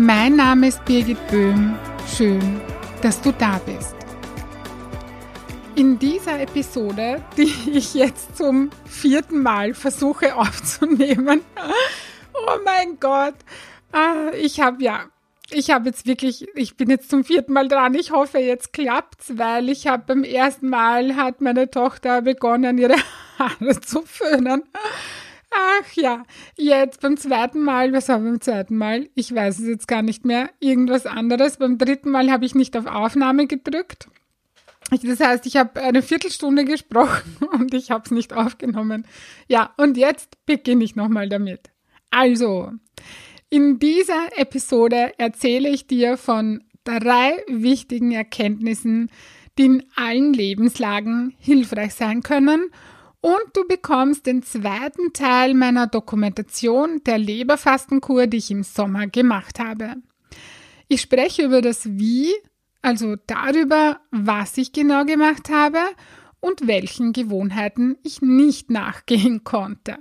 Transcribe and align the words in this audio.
Mein 0.00 0.36
Name 0.36 0.68
ist 0.68 0.84
Birgit 0.84 1.18
Böhm. 1.26 1.76
Schön, 2.06 2.60
dass 3.02 3.20
du 3.20 3.32
da 3.32 3.60
bist. 3.66 3.96
In 5.74 5.98
dieser 5.98 6.40
Episode, 6.40 7.20
die 7.36 7.52
ich 7.72 7.94
jetzt 7.94 8.36
zum 8.36 8.70
vierten 8.86 9.42
Mal 9.42 9.74
versuche 9.74 10.36
aufzunehmen, 10.36 11.40
oh 12.32 12.58
mein 12.64 13.00
Gott, 13.00 13.34
ah, 13.90 14.30
ich 14.40 14.60
habe 14.60 14.84
ja, 14.84 15.06
ich 15.50 15.72
habe 15.72 15.86
jetzt 15.88 16.06
wirklich, 16.06 16.46
ich 16.54 16.76
bin 16.76 16.90
jetzt 16.90 17.10
zum 17.10 17.24
vierten 17.24 17.52
Mal 17.52 17.66
dran. 17.66 17.94
Ich 17.94 18.12
hoffe, 18.12 18.38
jetzt 18.38 18.72
klappt's, 18.72 19.36
weil 19.36 19.68
ich 19.68 19.88
habe 19.88 20.04
beim 20.06 20.22
ersten 20.22 20.68
Mal 20.68 21.16
hat 21.16 21.40
meine 21.40 21.72
Tochter 21.72 22.22
begonnen, 22.22 22.78
ihre 22.78 22.94
Haare 23.40 23.80
zu 23.80 24.02
föhnen. 24.02 24.62
Ach 25.50 25.92
ja, 25.94 26.24
jetzt 26.56 27.00
beim 27.00 27.16
zweiten 27.16 27.60
Mal, 27.60 27.92
was 27.92 28.08
war 28.08 28.18
beim 28.18 28.40
zweiten 28.40 28.76
Mal? 28.76 29.08
Ich 29.14 29.34
weiß 29.34 29.58
es 29.60 29.66
jetzt 29.66 29.88
gar 29.88 30.02
nicht 30.02 30.24
mehr. 30.24 30.50
Irgendwas 30.60 31.06
anderes. 31.06 31.56
Beim 31.56 31.78
dritten 31.78 32.10
Mal 32.10 32.30
habe 32.30 32.44
ich 32.44 32.54
nicht 32.54 32.76
auf 32.76 32.86
Aufnahme 32.86 33.46
gedrückt. 33.46 34.08
Das 34.90 35.20
heißt, 35.20 35.46
ich 35.46 35.56
habe 35.56 35.80
eine 35.82 36.02
Viertelstunde 36.02 36.64
gesprochen 36.64 37.36
und 37.52 37.74
ich 37.74 37.90
habe 37.90 38.04
es 38.04 38.10
nicht 38.10 38.32
aufgenommen. 38.32 39.06
Ja, 39.48 39.72
und 39.76 39.96
jetzt 39.96 40.44
beginne 40.46 40.84
ich 40.84 40.96
nochmal 40.96 41.28
damit. 41.28 41.70
Also, 42.10 42.72
in 43.50 43.78
dieser 43.78 44.28
Episode 44.36 45.12
erzähle 45.18 45.68
ich 45.68 45.86
dir 45.86 46.16
von 46.16 46.64
drei 46.84 47.42
wichtigen 47.48 48.12
Erkenntnissen, 48.12 49.10
die 49.58 49.66
in 49.66 49.84
allen 49.96 50.32
Lebenslagen 50.32 51.34
hilfreich 51.38 51.94
sein 51.94 52.22
können 52.22 52.70
und 53.20 53.42
du 53.54 53.66
bekommst 53.66 54.26
den 54.26 54.42
zweiten 54.42 55.12
Teil 55.12 55.54
meiner 55.54 55.86
Dokumentation 55.86 57.02
der 57.04 57.18
Leberfastenkur, 57.18 58.26
die 58.26 58.36
ich 58.36 58.50
im 58.50 58.62
Sommer 58.62 59.06
gemacht 59.06 59.58
habe. 59.58 59.96
Ich 60.86 61.00
spreche 61.00 61.42
über 61.42 61.60
das 61.60 61.98
Wie, 61.98 62.32
also 62.80 63.16
darüber, 63.26 64.00
was 64.10 64.56
ich 64.56 64.72
genau 64.72 65.04
gemacht 65.04 65.50
habe 65.50 65.80
und 66.40 66.66
welchen 66.66 67.12
Gewohnheiten 67.12 67.96
ich 68.02 68.22
nicht 68.22 68.70
nachgehen 68.70 69.44
konnte. 69.44 69.96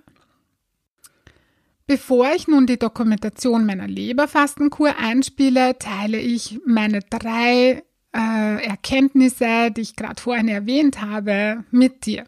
Bevor 1.88 2.34
ich 2.36 2.48
nun 2.48 2.68
die 2.68 2.78
Dokumentation 2.78 3.66
meiner 3.66 3.88
Leberfastenkur 3.88 4.98
einspiele, 4.98 5.78
teile 5.80 6.20
ich 6.20 6.60
meine 6.66 7.00
drei 7.00 7.84
äh, 8.14 8.66
Erkenntnisse, 8.66 9.72
die 9.72 9.82
ich 9.82 9.96
gerade 9.96 10.22
vorhin 10.22 10.50
erwähnt 10.50 11.02
habe, 11.02 11.64
mit 11.72 12.06
dir. 12.06 12.26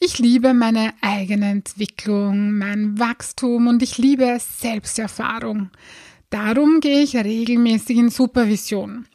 Ich 0.00 0.20
liebe 0.20 0.54
meine 0.54 0.94
eigene 1.00 1.50
Entwicklung, 1.50 2.52
mein 2.56 3.00
Wachstum 3.00 3.66
und 3.66 3.82
ich 3.82 3.98
liebe 3.98 4.38
Selbsterfahrung. 4.38 5.70
Darum 6.30 6.78
gehe 6.78 7.02
ich 7.02 7.16
regelmäßig 7.16 7.96
in 7.96 8.10
Supervision. 8.10 9.06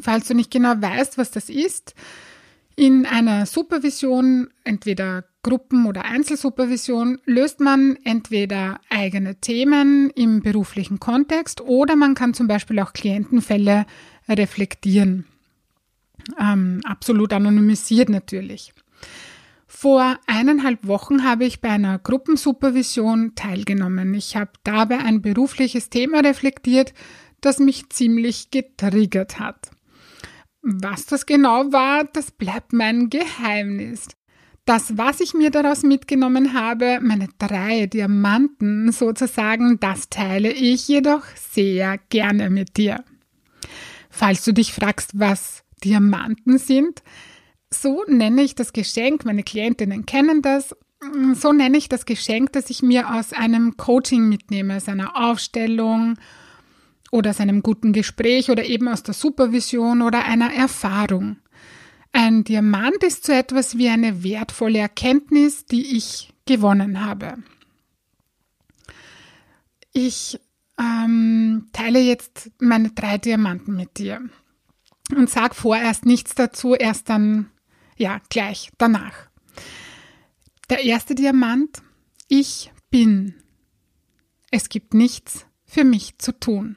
Falls 0.00 0.26
du 0.26 0.34
nicht 0.34 0.50
genau 0.50 0.74
weißt, 0.76 1.18
was 1.18 1.30
das 1.30 1.48
ist, 1.48 1.94
in 2.74 3.06
einer 3.06 3.46
Supervision, 3.46 4.48
entweder 4.64 5.24
Gruppen- 5.44 5.86
oder 5.86 6.04
Einzelsupervision, 6.04 7.20
löst 7.24 7.60
man 7.60 7.96
entweder 8.02 8.80
eigene 8.90 9.36
Themen 9.36 10.10
im 10.10 10.40
beruflichen 10.40 10.98
Kontext 10.98 11.60
oder 11.60 11.94
man 11.94 12.14
kann 12.14 12.34
zum 12.34 12.48
Beispiel 12.48 12.80
auch 12.80 12.92
Klientenfälle 12.92 13.86
reflektieren. 14.28 15.26
Ähm, 16.40 16.80
absolut 16.84 17.32
anonymisiert 17.32 18.08
natürlich. 18.08 18.72
Vor 19.82 20.16
eineinhalb 20.28 20.86
Wochen 20.86 21.24
habe 21.24 21.44
ich 21.44 21.60
bei 21.60 21.70
einer 21.70 21.98
Gruppensupervision 21.98 23.34
teilgenommen. 23.34 24.14
Ich 24.14 24.36
habe 24.36 24.52
dabei 24.62 24.98
ein 24.98 25.22
berufliches 25.22 25.90
Thema 25.90 26.20
reflektiert, 26.20 26.94
das 27.40 27.58
mich 27.58 27.90
ziemlich 27.90 28.52
getriggert 28.52 29.40
hat. 29.40 29.72
Was 30.62 31.06
das 31.06 31.26
genau 31.26 31.72
war, 31.72 32.04
das 32.04 32.30
bleibt 32.30 32.72
mein 32.72 33.10
Geheimnis. 33.10 34.06
Das, 34.66 34.96
was 34.98 35.18
ich 35.18 35.34
mir 35.34 35.50
daraus 35.50 35.82
mitgenommen 35.82 36.54
habe, 36.54 37.00
meine 37.02 37.26
drei 37.38 37.86
Diamanten 37.86 38.92
sozusagen, 38.92 39.80
das 39.80 40.08
teile 40.08 40.52
ich 40.52 40.86
jedoch 40.86 41.24
sehr 41.34 41.98
gerne 42.08 42.50
mit 42.50 42.76
dir. 42.76 43.02
Falls 44.10 44.44
du 44.44 44.52
dich 44.52 44.72
fragst, 44.72 45.18
was 45.18 45.64
Diamanten 45.82 46.58
sind, 46.58 47.02
so 47.72 48.04
nenne 48.06 48.42
ich 48.42 48.54
das 48.54 48.72
Geschenk, 48.72 49.24
meine 49.24 49.42
Klientinnen 49.42 50.06
kennen 50.06 50.42
das, 50.42 50.74
so 51.34 51.52
nenne 51.52 51.78
ich 51.78 51.88
das 51.88 52.06
Geschenk, 52.06 52.52
das 52.52 52.70
ich 52.70 52.82
mir 52.82 53.14
aus 53.14 53.32
einem 53.32 53.76
Coaching 53.76 54.28
mitnehme, 54.28 54.76
aus 54.76 54.88
einer 54.88 55.16
Aufstellung 55.16 56.18
oder 57.10 57.30
aus 57.30 57.40
einem 57.40 57.62
guten 57.62 57.92
Gespräch 57.92 58.50
oder 58.50 58.64
eben 58.64 58.88
aus 58.88 59.02
der 59.02 59.14
Supervision 59.14 60.02
oder 60.02 60.24
einer 60.24 60.52
Erfahrung. 60.52 61.36
Ein 62.12 62.44
Diamant 62.44 63.02
ist 63.02 63.24
so 63.24 63.32
etwas 63.32 63.78
wie 63.78 63.88
eine 63.88 64.22
wertvolle 64.22 64.78
Erkenntnis, 64.78 65.64
die 65.64 65.96
ich 65.96 66.32
gewonnen 66.46 67.04
habe. 67.04 67.34
Ich 69.92 70.38
ähm, 70.78 71.68
teile 71.72 72.00
jetzt 72.00 72.50
meine 72.60 72.90
drei 72.90 73.18
Diamanten 73.18 73.74
mit 73.74 73.98
dir 73.98 74.20
und 75.14 75.30
sag 75.30 75.54
vorerst 75.54 76.06
nichts 76.06 76.34
dazu, 76.34 76.74
erst 76.74 77.08
dann 77.08 77.51
ja, 78.02 78.20
gleich 78.28 78.70
danach. 78.78 79.28
Der 80.68 80.82
erste 80.82 81.14
Diamant. 81.14 81.82
Ich 82.28 82.72
bin. 82.90 83.34
Es 84.50 84.68
gibt 84.68 84.92
nichts 84.92 85.46
für 85.64 85.84
mich 85.84 86.18
zu 86.18 86.38
tun. 86.38 86.76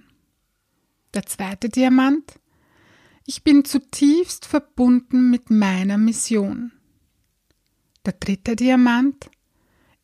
Der 1.16 1.26
zweite 1.26 1.70
Diamant. 1.70 2.40
Ich 3.26 3.44
bin 3.44 3.66
zutiefst 3.66 4.46
verbunden 4.46 5.32
mit 5.32 5.50
meiner 5.50 5.98
Mission. 5.98 6.72
Der 8.06 8.14
dritte 8.14 8.56
Diamant. 8.56 9.32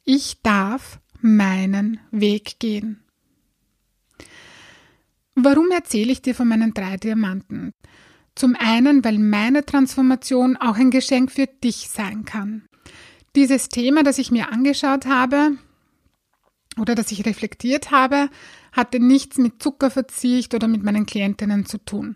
Ich 0.03 0.41
darf 0.41 0.99
meinen 1.21 1.99
Weg 2.09 2.59
gehen. 2.59 3.03
Warum 5.35 5.69
erzähle 5.69 6.11
ich 6.13 6.23
dir 6.23 6.33
von 6.33 6.47
meinen 6.47 6.73
drei 6.73 6.97
Diamanten? 6.97 7.73
Zum 8.41 8.56
einen, 8.56 9.06
weil 9.06 9.19
meine 9.19 9.63
Transformation 9.68 10.57
auch 10.57 10.75
ein 10.75 10.90
Geschenk 10.90 11.31
für 11.31 11.46
dich 11.46 11.90
sein 11.90 12.25
kann. 12.25 12.63
Dieses 13.35 13.69
Thema, 13.69 14.02
das 14.02 14.18
ich 14.18 14.31
mir 14.31 14.52
angeschaut 14.52 15.06
habe 15.06 15.59
oder 16.79 16.96
das 16.96 17.12
ich 17.12 17.24
reflektiert 17.28 17.91
habe, 17.91 18.31
hatte 18.72 19.00
nichts 19.00 19.38
mit 19.38 19.62
Zuckerverzicht 19.62 20.56
oder 20.56 20.68
mit 20.68 20.81
meinen 20.81 21.06
Klientinnen 21.06 21.68
zu 21.68 21.78
tun. 21.78 22.16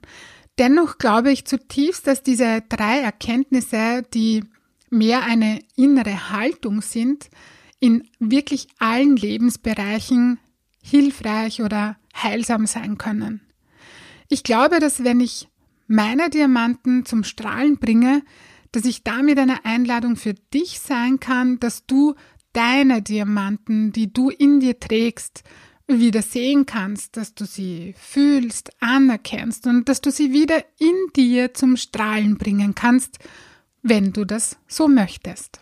Dennoch 0.57 0.97
glaube 0.97 1.31
ich 1.31 1.45
zutiefst, 1.45 2.07
dass 2.07 2.23
diese 2.23 2.63
drei 2.69 3.01
Erkenntnisse, 3.01 4.01
die 4.11 4.45
mehr 4.89 5.25
eine 5.25 5.59
innere 5.75 6.31
Haltung 6.31 6.81
sind, 6.81 7.29
in 7.79 8.09
wirklich 8.17 8.67
allen 8.79 9.15
Lebensbereichen 9.15 10.39
hilfreich 10.81 11.61
oder 11.61 11.97
heilsam 12.15 12.65
sein 12.65 12.97
können. 12.97 13.41
Ich 14.27 14.41
glaube, 14.41 14.79
dass 14.79 15.03
wenn 15.03 15.19
ich 15.19 15.49
meine 15.87 16.29
Diamanten 16.29 17.05
zum 17.05 17.23
Strahlen 17.23 17.77
bringe, 17.77 18.23
dass 18.71 18.85
ich 18.85 19.03
damit 19.03 19.39
eine 19.39 19.65
Einladung 19.65 20.15
für 20.15 20.33
dich 20.33 20.79
sein 20.79 21.19
kann, 21.19 21.59
dass 21.59 21.85
du 21.85 22.15
deine 22.53 23.01
Diamanten, 23.01 23.91
die 23.91 24.11
du 24.11 24.29
in 24.29 24.59
dir 24.59 24.79
trägst, 24.79 25.43
wieder 25.87 26.21
sehen 26.21 26.65
kannst, 26.65 27.15
dass 27.15 27.35
du 27.35 27.45
sie 27.45 27.93
fühlst, 27.97 28.71
anerkennst 28.81 29.67
und 29.67 29.87
dass 29.87 30.01
du 30.01 30.09
sie 30.11 30.33
wieder 30.33 30.63
in 30.79 30.95
dir 31.15 31.53
zum 31.53 31.77
Strahlen 31.77 32.37
bringen 32.37 32.73
kannst, 32.73 33.19
wenn 33.83 34.11
du 34.11 34.25
das 34.25 34.57
so 34.67 34.87
möchtest. 34.87 35.59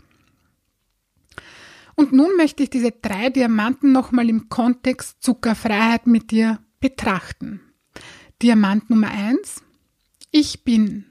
Und 1.96 2.14
nun 2.14 2.36
möchte 2.38 2.64
ich 2.64 2.70
diese 2.70 2.92
drei 2.92 3.30
Diamanten 3.30 3.92
nochmal 3.92 4.30
im 4.30 4.50
Kontext 4.50 5.22
Zuckerfreiheit 5.22 6.08
mit 6.08 6.32
dir 6.32 6.60
betrachten. 6.80 7.62
Diamant 8.42 8.90
Nummer 8.90 9.10
eins: 9.10 9.62
ich 10.34 10.64
bin. 10.64 11.06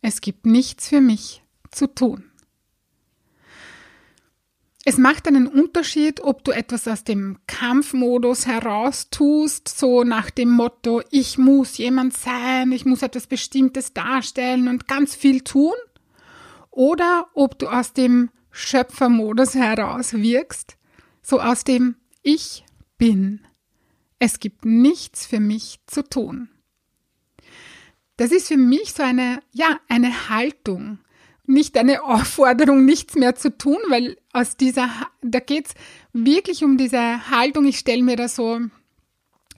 Es 0.00 0.20
gibt 0.20 0.46
nichts 0.46 0.88
für 0.88 1.00
mich 1.00 1.44
zu 1.70 1.86
tun. 1.86 2.24
es 4.86 4.98
macht 4.98 5.28
einen 5.28 5.46
Unterschied, 5.46 6.20
ob 6.20 6.44
du 6.44 6.50
etwas 6.50 6.88
aus 6.88 7.04
dem 7.04 7.38
Kampfmodus 7.46 8.46
heraus 8.46 9.08
tust, 9.10 9.68
so 9.68 10.02
nach 10.02 10.30
dem 10.30 10.50
Motto, 10.50 11.02
ich 11.10 11.38
muss 11.38 11.78
jemand 11.78 12.16
sein, 12.16 12.72
ich 12.72 12.84
muss 12.84 13.02
etwas 13.02 13.26
Bestimmtes 13.26 13.92
darstellen 13.92 14.68
und 14.68 14.88
ganz 14.88 15.14
viel 15.14 15.42
tun, 15.42 15.74
oder 16.70 17.28
ob 17.34 17.58
du 17.58 17.68
aus 17.68 17.92
dem 17.92 18.30
Schöpfermodus 18.50 19.54
heraus 19.54 20.14
wirkst, 20.14 20.76
so 21.22 21.40
aus 21.40 21.64
dem 21.64 21.96
Ich 22.22 22.64
bin. 22.98 23.40
Es 24.18 24.40
gibt 24.40 24.64
nichts 24.64 25.26
für 25.26 25.40
mich 25.40 25.80
zu 25.86 26.02
tun. 26.02 26.48
Das 28.16 28.30
ist 28.30 28.48
für 28.48 28.56
mich 28.56 28.92
so 28.92 29.02
eine, 29.02 29.40
ja, 29.52 29.80
eine 29.88 30.28
Haltung, 30.28 30.98
nicht 31.46 31.76
eine 31.76 32.02
Aufforderung, 32.04 32.84
nichts 32.84 33.16
mehr 33.16 33.34
zu 33.34 33.56
tun, 33.56 33.78
weil 33.88 34.16
aus 34.32 34.56
dieser, 34.56 34.88
da 35.22 35.40
geht's 35.40 35.74
wirklich 36.12 36.64
um 36.64 36.78
diese 36.78 37.28
Haltung. 37.30 37.66
Ich 37.66 37.78
stelle 37.78 38.02
mir 38.02 38.16
da 38.16 38.28
so, 38.28 38.60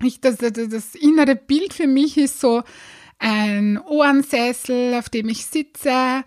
ich, 0.03 0.21
das, 0.21 0.39
das, 0.39 0.53
das 0.53 0.95
innere 0.95 1.37
Bild 1.37 1.75
für 1.75 1.87
mich 1.87 2.17
ist 2.17 2.41
so 2.41 2.63
ein 3.19 3.81
Ohrensessel, 3.81 4.95
auf 4.95 5.09
dem 5.09 5.29
ich 5.29 5.47
sitze, 5.47 6.25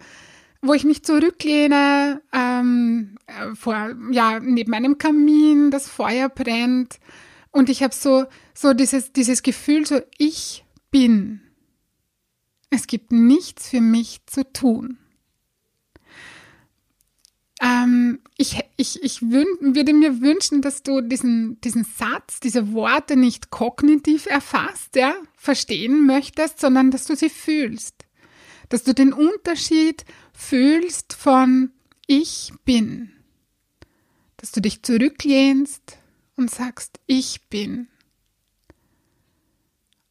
wo 0.61 0.73
ich 0.73 0.83
mich 0.83 1.03
zurücklehne, 1.03 2.21
ähm, 2.33 3.17
vor, 3.53 3.95
ja, 4.11 4.39
neben 4.39 4.73
einem 4.73 4.97
Kamin, 4.97 5.71
das 5.71 5.87
Feuer 5.87 6.29
brennt 6.29 6.99
und 7.51 7.69
ich 7.69 7.83
habe 7.83 7.93
so, 7.93 8.25
so 8.53 8.73
dieses, 8.73 9.13
dieses 9.13 9.43
Gefühl, 9.43 9.85
so 9.85 10.01
ich 10.17 10.65
bin. 10.91 11.41
Es 12.69 12.87
gibt 12.87 13.11
nichts 13.11 13.69
für 13.69 13.81
mich 13.81 14.21
zu 14.25 14.43
tun. 14.51 14.97
Ähm, 17.61 18.19
ich 18.37 18.59
ich, 18.77 19.03
ich 19.03 19.21
würde 19.21 19.93
mir 19.93 20.21
wünschen, 20.21 20.61
dass 20.61 20.83
du 20.83 21.01
diesen, 21.01 21.59
diesen 21.61 21.83
Satz, 21.83 22.39
diese 22.39 22.71
Worte 22.71 23.17
nicht 23.17 23.49
kognitiv 23.49 24.25
erfasst, 24.27 24.95
ja, 24.95 25.13
verstehen 25.35 26.05
möchtest, 26.05 26.59
sondern 26.61 26.91
dass 26.91 27.05
du 27.05 27.15
sie 27.15 27.29
fühlst. 27.29 28.05
Dass 28.69 28.83
du 28.83 28.93
den 28.93 29.11
Unterschied 29.11 30.05
fühlst 30.31 31.13
von 31.13 31.71
ich 32.07 32.53
bin. 32.63 33.11
Dass 34.37 34.51
du 34.51 34.61
dich 34.61 34.83
zurücklehnst 34.83 35.97
und 36.37 36.49
sagst, 36.49 36.99
ich 37.05 37.41
bin. 37.49 37.87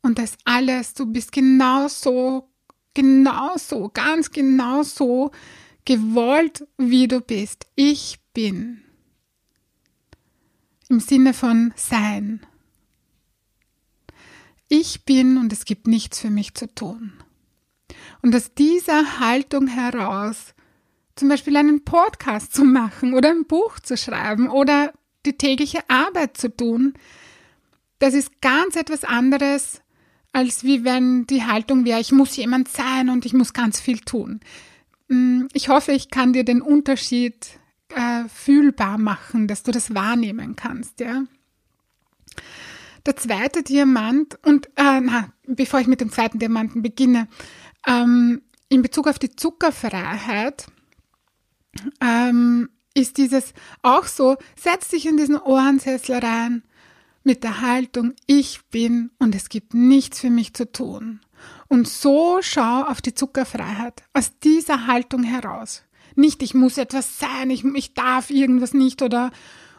Und 0.08 0.19
das 0.19 0.38
alles, 0.46 0.94
du 0.94 1.05
bist 1.05 1.32
genauso, 1.32 2.49
genauso, 2.94 3.90
ganz 3.90 4.31
genauso, 4.31 5.32
gewollt, 5.84 6.66
wie 6.78 7.08
du 7.08 7.20
bist. 7.20 7.66
Ich 7.75 8.19
bin. 8.32 8.82
Im 10.88 11.00
Sinne 11.00 11.34
von 11.34 11.75
sein. 11.76 12.40
Ich 14.70 15.05
bin 15.05 15.37
und 15.37 15.52
es 15.52 15.66
gibt 15.66 15.87
nichts 15.87 16.20
für 16.20 16.31
mich 16.31 16.55
zu 16.55 16.75
tun. 16.75 17.12
Und 18.22 18.34
aus 18.34 18.55
dieser 18.55 19.20
Haltung 19.20 19.66
heraus 19.66 20.55
zum 21.16 21.28
Beispiel 21.28 21.58
einen 21.58 21.84
Podcast 21.84 22.55
zu 22.55 22.64
machen 22.64 23.12
oder 23.12 23.28
ein 23.28 23.44
Buch 23.44 23.78
zu 23.78 23.99
schreiben 23.99 24.49
oder 24.49 24.94
die 25.26 25.37
tägliche 25.37 25.81
Arbeit 25.90 26.38
zu 26.38 26.56
tun, 26.56 26.94
das 27.99 28.14
ist 28.14 28.40
ganz 28.40 28.75
etwas 28.75 29.05
anderes, 29.05 29.82
als 30.33 30.65
wie 30.65 30.85
wenn 30.85 31.27
die 31.27 31.45
Haltung 31.45 31.85
wäre, 31.85 32.01
ich 32.01 32.13
muss 32.13 32.37
jemand 32.37 32.69
sein 32.69 33.09
und 33.09 33.27
ich 33.27 33.33
muss 33.33 33.53
ganz 33.53 33.81
viel 33.81 33.99
tun. 34.01 34.41
Mm, 35.09 35.47
ich 35.53 35.69
hoffe, 35.69 35.93
ich 35.93 36.11
kann 36.11 36.33
dir 36.33 36.45
den 36.45 36.63
Unterschied 36.63 37.59
äh, 37.89 38.29
fühlbar 38.29 38.99
machen, 38.99 39.49
dass 39.49 39.63
du 39.63 39.73
das 39.73 39.95
wahrnehmen 39.95 40.57
kannst, 40.57 41.01
ja. 41.01 41.25
Der 43.07 43.17
zweite 43.17 43.63
Diamant 43.63 44.39
und 44.45 44.67
äh, 44.77 45.01
na, 45.01 45.33
bevor 45.47 45.81
ich 45.81 45.87
mit 45.87 46.01
dem 46.01 46.13
zweiten 46.13 46.39
Diamanten 46.39 46.83
beginne, 46.83 47.27
ähm, 47.87 48.43
in 48.69 48.83
Bezug 48.83 49.09
auf 49.09 49.19
die 49.19 49.35
Zuckerfreiheit 49.35 50.67
ähm, 52.03 52.69
ist 52.93 53.17
dieses 53.17 53.55
auch 53.83 54.05
so, 54.05 54.37
setz 54.57 54.89
dich 54.89 55.07
in 55.07 55.17
diesen 55.17 55.37
Ohrensessel 55.37 56.19
rein 56.19 56.63
mit 57.29 57.45
der 57.45 57.61
Haltung, 57.61 58.15
ich 58.27 58.61
bin 58.71 59.11
und 59.19 59.35
es 59.35 59.51
gibt 59.51 59.75
nichts 59.75 60.19
für 60.19 60.31
mich 60.31 60.55
zu 60.55 60.73
tun. 60.73 61.21
Und 61.69 61.87
so 61.87 62.39
schau 62.41 62.85
auf 62.85 63.03
die 63.03 63.13
Zuckerfreiheit 63.13 64.03
aus 64.15 64.39
dieser 64.43 64.87
Haltung 64.87 65.25
heraus. 65.25 65.83
Nicht, 66.15 66.43
ich 66.43 66.55
muss 66.55 66.79
etwas 66.79 67.19
sein, 67.19 67.51
ich, 67.51 67.67
ich 67.67 67.93
darf 67.93 68.31
irgendwas 68.31 68.73
nicht 68.73 69.03
oder, 69.03 69.31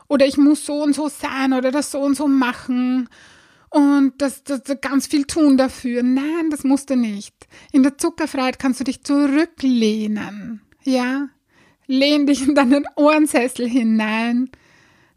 oder 0.07 0.28
ich 0.28 0.38
muss 0.38 0.63
so 0.63 0.84
und 0.84 0.94
so 0.94 1.10
sein 1.10 1.54
oder 1.54 1.72
das 1.72 1.90
so 1.90 2.00
und 2.01 2.16
so 2.16 2.28
machen 2.28 3.10
und 3.72 4.13
das, 4.19 4.44
das, 4.44 4.62
das 4.62 4.80
ganz 4.80 5.07
viel 5.07 5.25
tun 5.25 5.57
dafür. 5.57 6.04
Nein, 6.04 6.51
das 6.51 6.63
musst 6.63 6.92
du 6.92 6.96
nicht. 6.96 7.34
In 7.72 7.81
der 7.81 7.98
Zuckerfreiheit 7.98 8.60
kannst 8.60 8.80
du 8.80 8.84
dich 8.84 9.04
zurücklehnen. 9.04 10.62
Ja? 10.84 11.30
Lehn 11.88 12.28
dich 12.28 12.48
in 12.48 12.54
deinen 12.54 12.86
Ohrensessel 12.96 13.68
hinein 13.68 14.51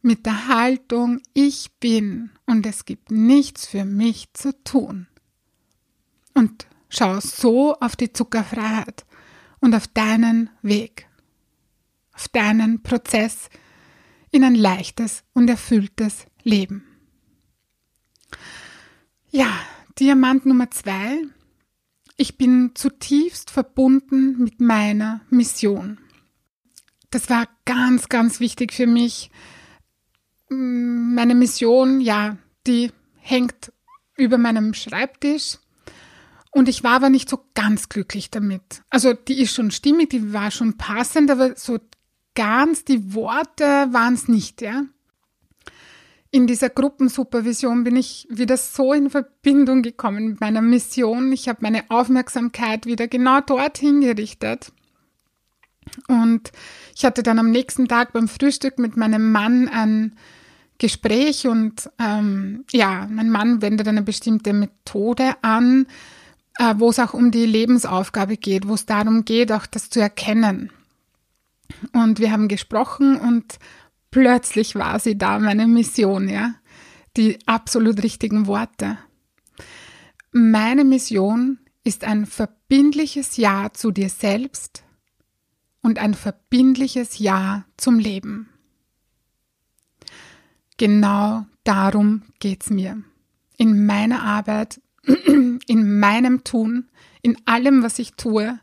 mit 0.03 0.27
der 0.27 0.49
Haltung, 0.49 1.21
ich 1.33 1.71
bin 1.81 2.31
und 2.47 2.67
es 2.67 2.85
gibt 2.85 3.11
nichts 3.11 3.67
für 3.67 3.85
mich 3.85 4.33
zu 4.35 4.53
tun 4.65 5.07
und 6.35 6.67
schau 6.89 7.21
so 7.21 7.75
auf 7.79 7.97
die 7.97 8.13
Zuckerfreiheit 8.13 9.05
und 9.61 9.75
auf 9.75 9.87
deinen 9.89 10.51
Weg, 10.61 11.09
auf 12.13 12.29
deinen 12.29 12.83
Prozess 12.83 13.49
in 14.31 14.45
ein 14.45 14.55
leichtes 14.55 15.25
und 15.35 15.49
erfülltes 15.49 16.27
Leben. 16.43 16.85
Ja, 19.31 19.51
Diamant 19.99 20.47
Nummer 20.47 20.71
zwei. 20.71 21.23
Ich 22.17 22.39
bin 22.39 22.73
zutiefst 22.75 23.51
verbunden 23.51 24.43
mit 24.43 24.61
meiner 24.61 25.21
Mission. 25.31 25.99
Das 27.11 27.29
war 27.29 27.47
ganz, 27.65 28.09
ganz 28.09 28.41
wichtig 28.41 28.73
für 28.73 28.87
mich. 28.87 29.31
Meine 30.53 31.35
Mission, 31.35 32.01
ja, 32.01 32.37
die 32.67 32.91
hängt 33.21 33.73
über 34.17 34.39
meinem 34.39 34.75
Schreibtisch 34.75 35.59
und 36.51 36.69
ich 36.69 36.85
war 36.85 36.93
aber 36.93 37.09
nicht 37.09 37.29
so 37.29 37.45
ganz 37.55 37.89
glücklich 37.89 38.31
damit. 38.31 38.83
Also 38.91 39.15
die 39.15 39.41
ist 39.41 39.55
schon 39.55 39.71
stimmig, 39.71 40.11
die 40.11 40.33
war 40.33 40.51
schon 40.51 40.77
passend, 40.77 41.31
aber 41.31 41.57
so 41.57 41.79
ganz 42.35 42.85
die 42.85 43.15
Worte 43.15 43.65
waren 43.65 44.15
es 44.15 44.29
nicht, 44.29 44.61
ja. 44.61 44.85
In 46.31 46.47
dieser 46.47 46.71
Gruppensupervision 46.71 47.85
bin 47.85 47.97
ich 47.97 48.27
wieder 48.31 48.57
so 48.57 48.95
in 48.95 49.11
Verbindung 49.11 49.83
gekommen 49.83 50.29
mit 50.29 50.41
meiner 50.41 50.63
Mission. 50.63 51.31
Ich 51.33 51.49
habe 51.49 51.59
meine 51.61 51.91
Aufmerksamkeit 51.91 52.87
wieder 52.87 53.07
genau 53.07 53.41
dorthin 53.43 54.01
gerichtet. 54.01 54.73
Und 56.09 56.53
ich 56.97 57.05
hatte 57.05 57.23
dann 57.23 57.39
am 57.39 57.51
nächsten 57.51 57.87
Tag 57.87 58.15
beim 58.15 58.29
Frühstück 58.29 58.79
mit 58.79 58.97
meinem 58.97 59.31
Mann 59.31 59.69
ein 59.69 60.17
Gespräch 60.83 61.47
und 61.47 61.89
ähm, 62.01 62.65
ja, 62.73 63.07
mein 63.09 63.31
Mann 63.31 63.63
wendet 63.63 63.87
eine 63.87 64.03
bestimmte 64.03 64.53
Methode 64.53 65.37
an, 65.41 65.87
äh, 66.59 66.75
wo 66.77 66.91
es 66.91 66.99
auch 66.99 67.15
um 67.15 67.31
die 67.31 67.47
Lebensaufgabe 67.47 68.37
geht, 68.37 68.67
wo 68.67 68.75
es 68.75 68.85
darum 68.85 69.25
geht, 69.25 69.53
auch 69.53 69.65
das 69.65 69.91
zu 69.91 70.01
erkennen. 70.01 70.73
Und 71.93 72.19
wir 72.19 72.33
haben 72.33 72.49
gesprochen 72.49 73.17
und 73.17 73.61
plötzlich 74.11 74.75
war 74.75 74.99
sie 74.99 75.17
da, 75.17 75.39
meine 75.39 75.69
Mission, 75.69 76.29
ja. 76.29 76.55
Die 77.17 77.39
absolut 77.47 78.03
richtigen 78.03 78.49
Worte. 78.49 78.99
Meine 80.33 80.83
Mission 80.83 81.61
ist 81.85 82.03
ein 82.03 82.27
verbindliches 82.27 83.37
Ja 83.37 83.71
zu 83.73 83.93
dir 83.93 84.09
selbst 84.09 84.83
und 85.81 86.01
ein 86.01 86.15
verbindliches 86.15 87.21
Ja 87.21 87.67
zum 87.77 88.01
Leben. 88.01 88.52
Genau 90.77 91.47
darum 91.65 92.23
geht's 92.39 92.71
mir. 92.71 93.03
In 93.57 93.87
meiner 93.87 94.23
Arbeit 94.23 94.81
in 95.67 95.99
meinem 95.99 96.45
Tun, 96.45 96.89
in 97.23 97.37
allem, 97.47 97.83
was 97.83 97.99
ich 97.99 98.15
tue. 98.15 98.59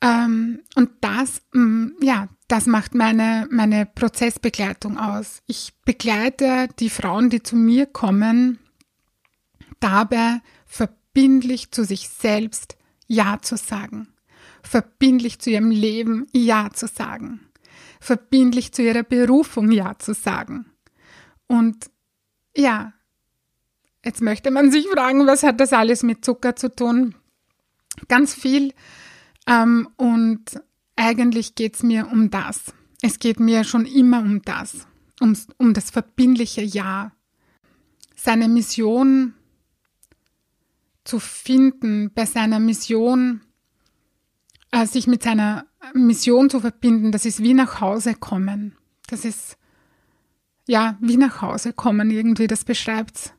Ähm, 0.00 0.60
und 0.74 0.90
das, 1.00 1.42
mm, 1.52 1.88
ja, 2.00 2.28
das 2.48 2.66
macht 2.66 2.94
meine, 2.94 3.48
meine 3.50 3.86
Prozessbegleitung 3.86 4.98
aus. 4.98 5.42
Ich 5.46 5.72
begleite 5.84 6.68
die 6.78 6.90
Frauen, 6.90 7.30
die 7.30 7.42
zu 7.42 7.56
mir 7.56 7.86
kommen, 7.86 8.58
dabei 9.80 10.40
verbindlich 10.66 11.70
zu 11.72 11.84
sich 11.84 12.08
selbst 12.08 12.76
Ja 13.06 13.38
zu 13.40 13.56
sagen, 13.56 14.08
verbindlich 14.62 15.38
zu 15.38 15.50
ihrem 15.50 15.70
Leben 15.70 16.26
Ja 16.32 16.70
zu 16.72 16.86
sagen, 16.86 17.40
verbindlich 18.06 18.72
zu 18.72 18.82
ihrer 18.82 19.02
Berufung 19.02 19.70
Ja 19.70 19.98
zu 19.98 20.14
sagen. 20.14 20.66
Und 21.46 21.90
ja, 22.56 22.92
Jetzt 24.06 24.22
möchte 24.22 24.52
man 24.52 24.70
sich 24.70 24.86
fragen, 24.86 25.26
was 25.26 25.42
hat 25.42 25.58
das 25.58 25.72
alles 25.72 26.04
mit 26.04 26.24
Zucker 26.24 26.54
zu 26.54 26.72
tun? 26.72 27.16
Ganz 28.06 28.34
viel. 28.34 28.72
Ähm, 29.48 29.88
und 29.96 30.44
eigentlich 30.94 31.56
geht 31.56 31.74
es 31.74 31.82
mir 31.82 32.06
um 32.12 32.30
das. 32.30 32.72
es 33.02 33.18
geht 33.18 33.40
mir 33.40 33.64
schon 33.64 33.84
immer 33.84 34.20
um 34.20 34.42
das, 34.42 34.86
um, 35.20 35.36
um 35.58 35.74
das 35.74 35.90
verbindliche 35.90 36.62
Ja. 36.62 37.10
Seine 38.14 38.48
Mission 38.48 39.34
zu 41.02 41.18
finden, 41.18 42.12
bei 42.14 42.26
seiner 42.26 42.60
Mission, 42.60 43.40
sich 44.84 45.06
mit 45.06 45.22
seiner 45.22 45.64
Mission 45.94 46.50
zu 46.50 46.60
verbinden, 46.60 47.12
das 47.12 47.24
ist 47.24 47.42
wie 47.42 47.54
nach 47.54 47.80
Hause 47.80 48.14
kommen. 48.14 48.76
Das 49.06 49.24
ist, 49.24 49.56
ja, 50.66 50.98
wie 51.00 51.16
nach 51.16 51.40
Hause 51.40 51.72
kommen 51.72 52.10
irgendwie, 52.10 52.48
das 52.48 52.64
beschreibt 52.64 53.16
es 53.16 53.32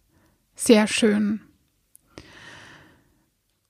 sehr 0.55 0.87
schön. 0.87 1.41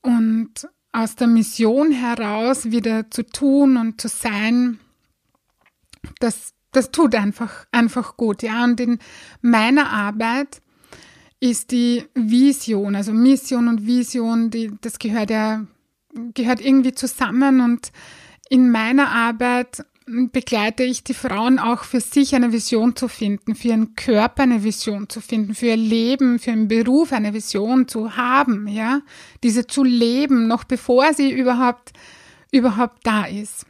Und 0.01 0.69
aus 0.91 1.15
der 1.15 1.27
Mission 1.27 1.91
heraus 1.91 2.71
wieder 2.71 3.11
zu 3.11 3.23
tun 3.23 3.77
und 3.77 3.99
zu 3.99 4.07
sein, 4.07 4.79
das, 6.19 6.53
das 6.71 6.91
tut 6.91 7.15
einfach, 7.15 7.65
einfach 7.71 8.17
gut, 8.17 8.43
ja. 8.43 8.63
Und 8.63 8.79
in 8.79 8.99
meiner 9.41 9.89
Arbeit 9.89 10.61
ist 11.39 11.71
die 11.71 12.05
Vision, 12.15 12.95
also 12.95 13.13
Mission 13.13 13.67
und 13.67 13.85
Vision, 13.85 14.49
die, 14.49 14.71
das 14.81 14.97
gehört 14.97 15.29
ja, 15.29 15.65
gehört 16.33 16.61
irgendwie 16.61 16.93
zusammen 16.93 17.61
und 17.61 17.91
in 18.49 18.71
meiner 18.71 19.11
Arbeit 19.11 19.83
begleite 20.07 20.83
ich 20.83 21.03
die 21.03 21.13
Frauen 21.13 21.59
auch 21.59 21.83
für 21.83 21.99
sich 21.99 22.33
eine 22.33 22.53
Vision 22.53 22.95
zu 22.95 23.09
finden, 23.09 23.55
für 23.55 23.69
ihren 23.69 23.95
Körper 23.95 24.43
eine 24.43 24.63
Vision 24.63 25.09
zu 25.09 25.19
finden, 25.19 25.53
für 25.53 25.67
ihr 25.67 25.77
Leben, 25.77 26.39
für 26.39 26.51
ihren 26.51 26.69
Beruf 26.69 27.11
eine 27.11 27.33
Vision 27.33 27.89
zu 27.89 28.15
haben, 28.15 28.67
ja, 28.67 29.01
diese 29.43 29.67
zu 29.67 29.83
leben, 29.83 30.47
noch 30.47 30.63
bevor 30.63 31.13
sie 31.13 31.29
überhaupt, 31.31 31.91
überhaupt 32.51 33.05
da 33.05 33.25
ist. 33.25 33.65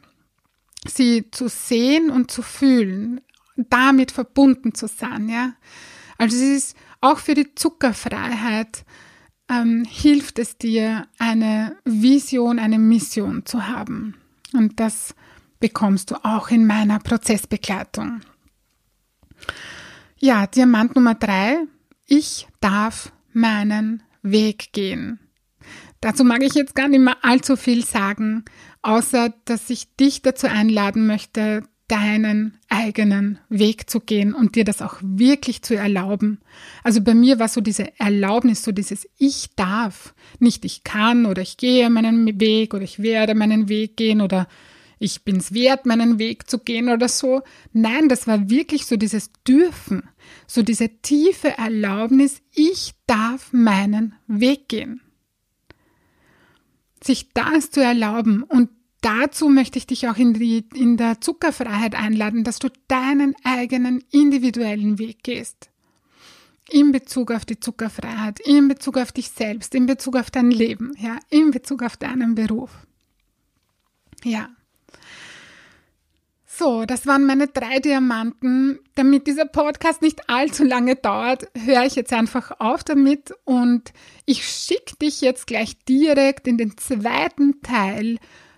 Sie 0.88 1.32
zu 1.32 1.50
sehen 1.50 2.12
und 2.12 2.30
zu 2.30 2.44
fühlen, 2.44 3.20
damit 3.56 4.12
verbunden 4.12 4.76
zu 4.76 4.88
sein, 4.88 5.30
ja. 5.30 5.54
Also 6.20 6.36
es 6.36 6.44
ist 6.44 6.78
auch 7.02 7.18
für 7.18 7.34
die 7.34 7.56
Zuckerfreiheit 7.56 8.86
ähm, 9.50 9.86
hilft 9.90 10.40
es 10.40 10.58
dir, 10.58 11.08
eine 11.20 11.78
Vision, 11.86 12.60
eine 12.60 12.80
Mission 12.80 13.46
zu 13.46 13.68
haben. 13.68 14.16
Und 14.54 14.80
das 14.80 15.16
bekommst 15.60 16.12
du 16.12 16.16
auch 16.24 16.50
in 16.50 16.66
meiner 16.66 17.00
Prozessbegleitung. 17.00 18.22
Ja, 20.20 20.48
Diamant 20.48 20.96
Nummer 20.96 21.16
drei. 21.16 21.60
Ich 22.06 22.48
darf 22.60 23.12
meinen 23.34 24.04
Weg 24.22 24.74
gehen. 24.74 25.20
Dazu 26.02 26.24
mag 26.24 26.44
ich 26.44 26.54
jetzt 26.54 26.76
gar 26.76 26.88
nicht 26.88 27.02
mehr 27.02 27.18
allzu 27.24 27.56
viel 27.56 27.84
sagen, 27.84 28.46
außer 28.82 29.34
dass 29.46 29.70
ich 29.70 29.96
dich 29.96 30.22
dazu 30.22 30.48
einladen 30.48 31.08
möchte, 31.08 31.64
deinen 31.88 32.58
eigenen 32.68 33.40
Weg 33.50 33.90
zu 33.90 34.00
gehen 34.02 34.34
und 34.34 34.56
dir 34.56 34.66
das 34.66 34.82
auch 34.82 34.98
wirklich 35.02 35.62
zu 35.62 35.76
erlauben. 35.76 36.40
Also 36.84 37.02
bei 37.02 37.14
mir 37.14 37.40
war 37.40 37.48
so 37.48 37.62
diese 37.62 37.98
Erlaubnis, 38.00 38.64
so 38.64 38.72
dieses 38.72 39.08
Ich 39.18 39.56
darf, 39.56 40.14
nicht 40.40 40.66
ich 40.66 40.84
kann 40.84 41.26
oder 41.26 41.42
ich 41.42 41.58
gehe 41.58 41.90
meinen 41.90 42.40
Weg 42.40 42.74
oder 42.74 42.84
ich 42.84 43.02
werde 43.02 43.36
meinen 43.36 43.70
Weg 43.70 43.96
gehen 43.96 44.22
oder 44.22 44.48
ich 45.00 45.24
bin's 45.24 45.54
wert, 45.54 45.86
meinen 45.86 46.20
Weg 46.20 46.50
zu 46.50 46.60
gehen 46.60 46.90
oder 46.90 47.08
so. 47.08 47.42
Nein, 47.72 48.10
das 48.10 48.28
war 48.28 48.50
wirklich 48.50 48.86
so 48.86 48.98
dieses 48.98 49.32
Dürfen, 49.48 50.10
so 50.48 50.64
diese 50.64 50.90
tiefe 51.02 51.58
Erlaubnis, 51.58 52.42
ich 52.54 52.94
darf 53.06 53.54
meinen 53.54 54.16
Weg 54.28 54.68
gehen. 54.68 55.02
Sich 57.04 57.30
das 57.34 57.70
zu 57.70 57.82
erlauben 57.82 58.44
und 58.44 58.70
dazu 59.02 59.50
möchte 59.50 59.78
ich 59.78 59.88
dich 59.88 60.08
auch 60.08 60.18
in, 60.18 60.34
die, 60.34 60.66
in 60.74 60.98
der 60.98 61.22
Zuckerfreiheit 61.22 61.96
einladen, 61.96 62.44
dass 62.44 62.60
du 62.60 62.70
deinen 62.88 63.36
eigenen 63.44 64.04
individuellen 64.12 65.00
Weg 65.00 65.24
gehst. 65.24 65.70
In 66.70 66.92
Bezug 66.92 67.32
auf 67.32 67.46
die 67.46 67.60
Zuckerfreiheit, 67.60 68.40
in 68.42 68.68
Bezug 68.68 68.98
auf 68.98 69.12
dich 69.12 69.30
selbst, 69.30 69.74
in 69.74 69.86
Bezug 69.86 70.18
auf 70.18 70.30
dein 70.30 70.52
Leben, 70.52 70.94
ja, 71.00 71.18
in 71.30 71.52
Bezug 71.52 71.82
auf 71.82 71.96
deinen 71.96 72.36
Beruf. 72.36 72.72
Ja. 74.24 74.50
So, 76.46 76.86
das 76.86 77.06
waren 77.06 77.26
meine 77.26 77.48
drei 77.48 77.80
Diamanten. 77.80 78.80
Damit 78.96 79.28
dieser 79.28 79.46
Podcast 79.46 80.02
nicht 80.02 80.28
allzu 80.28 80.64
lange 80.64 80.96
dauert, 80.96 81.48
höre 81.54 81.86
ich 81.86 81.96
jetzt 81.96 82.12
einfach 82.12 82.52
auf 82.60 82.84
damit 82.84 83.32
und 83.46 83.94
ich 84.26 84.44
schicke 84.44 84.96
dich 85.00 85.22
jetzt 85.22 85.46
gleich 85.46 85.78
direkt 85.86 86.48
in 86.48 86.58
den 86.58 86.76
zweiten 86.76 87.62
Teil 87.62 88.18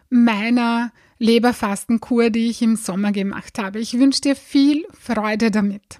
meiner 0.09 0.91
Leberfastenkur, 1.17 2.29
die 2.29 2.49
ich 2.49 2.61
im 2.61 2.75
Sommer 2.75 3.11
gemacht 3.11 3.59
habe. 3.59 3.79
Ich 3.79 3.99
wünsche 3.99 4.21
dir 4.21 4.35
viel 4.35 4.85
Freude 4.91 5.51
damit. 5.51 5.99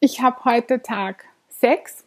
Ich 0.00 0.20
habe 0.20 0.44
heute 0.44 0.82
Tag 0.82 1.24
6 1.48 2.04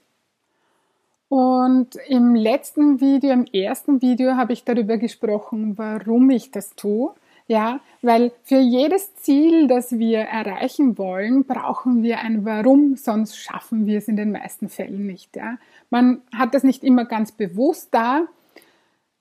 und 1.32 1.96
im 2.08 2.36
letzten 2.36 3.00
Video, 3.00 3.32
im 3.32 3.46
ersten 3.46 4.01
Video 4.01 4.36
habe 4.36 4.51
ich 4.51 4.66
darüber 4.66 4.98
gesprochen, 4.98 5.78
warum 5.78 6.30
ich 6.30 6.51
das 6.51 6.75
tue. 6.75 7.13
Ja, 7.48 7.80
weil 8.01 8.32
für 8.44 8.60
jedes 8.60 9.16
Ziel, 9.16 9.68
das 9.68 9.98
wir 9.98 10.20
erreichen 10.20 10.98
wollen, 10.98 11.44
brauchen 11.46 12.04
wir 12.04 12.20
ein 12.20 12.46
Warum, 12.46 12.96
sonst 12.96 13.38
schaffen 13.38 13.86
wir 13.86 13.98
es 13.98 14.08
in 14.08 14.16
den 14.16 14.32
meisten 14.32 14.70
Fällen 14.70 15.06
nicht. 15.06 15.36
Ja. 15.36 15.58
Man 15.90 16.22
hat 16.34 16.54
das 16.54 16.63
nicht 16.63 16.84
immer 16.84 17.06
ganz 17.06 17.32
bewusst 17.32 17.90
da, 17.92 18.28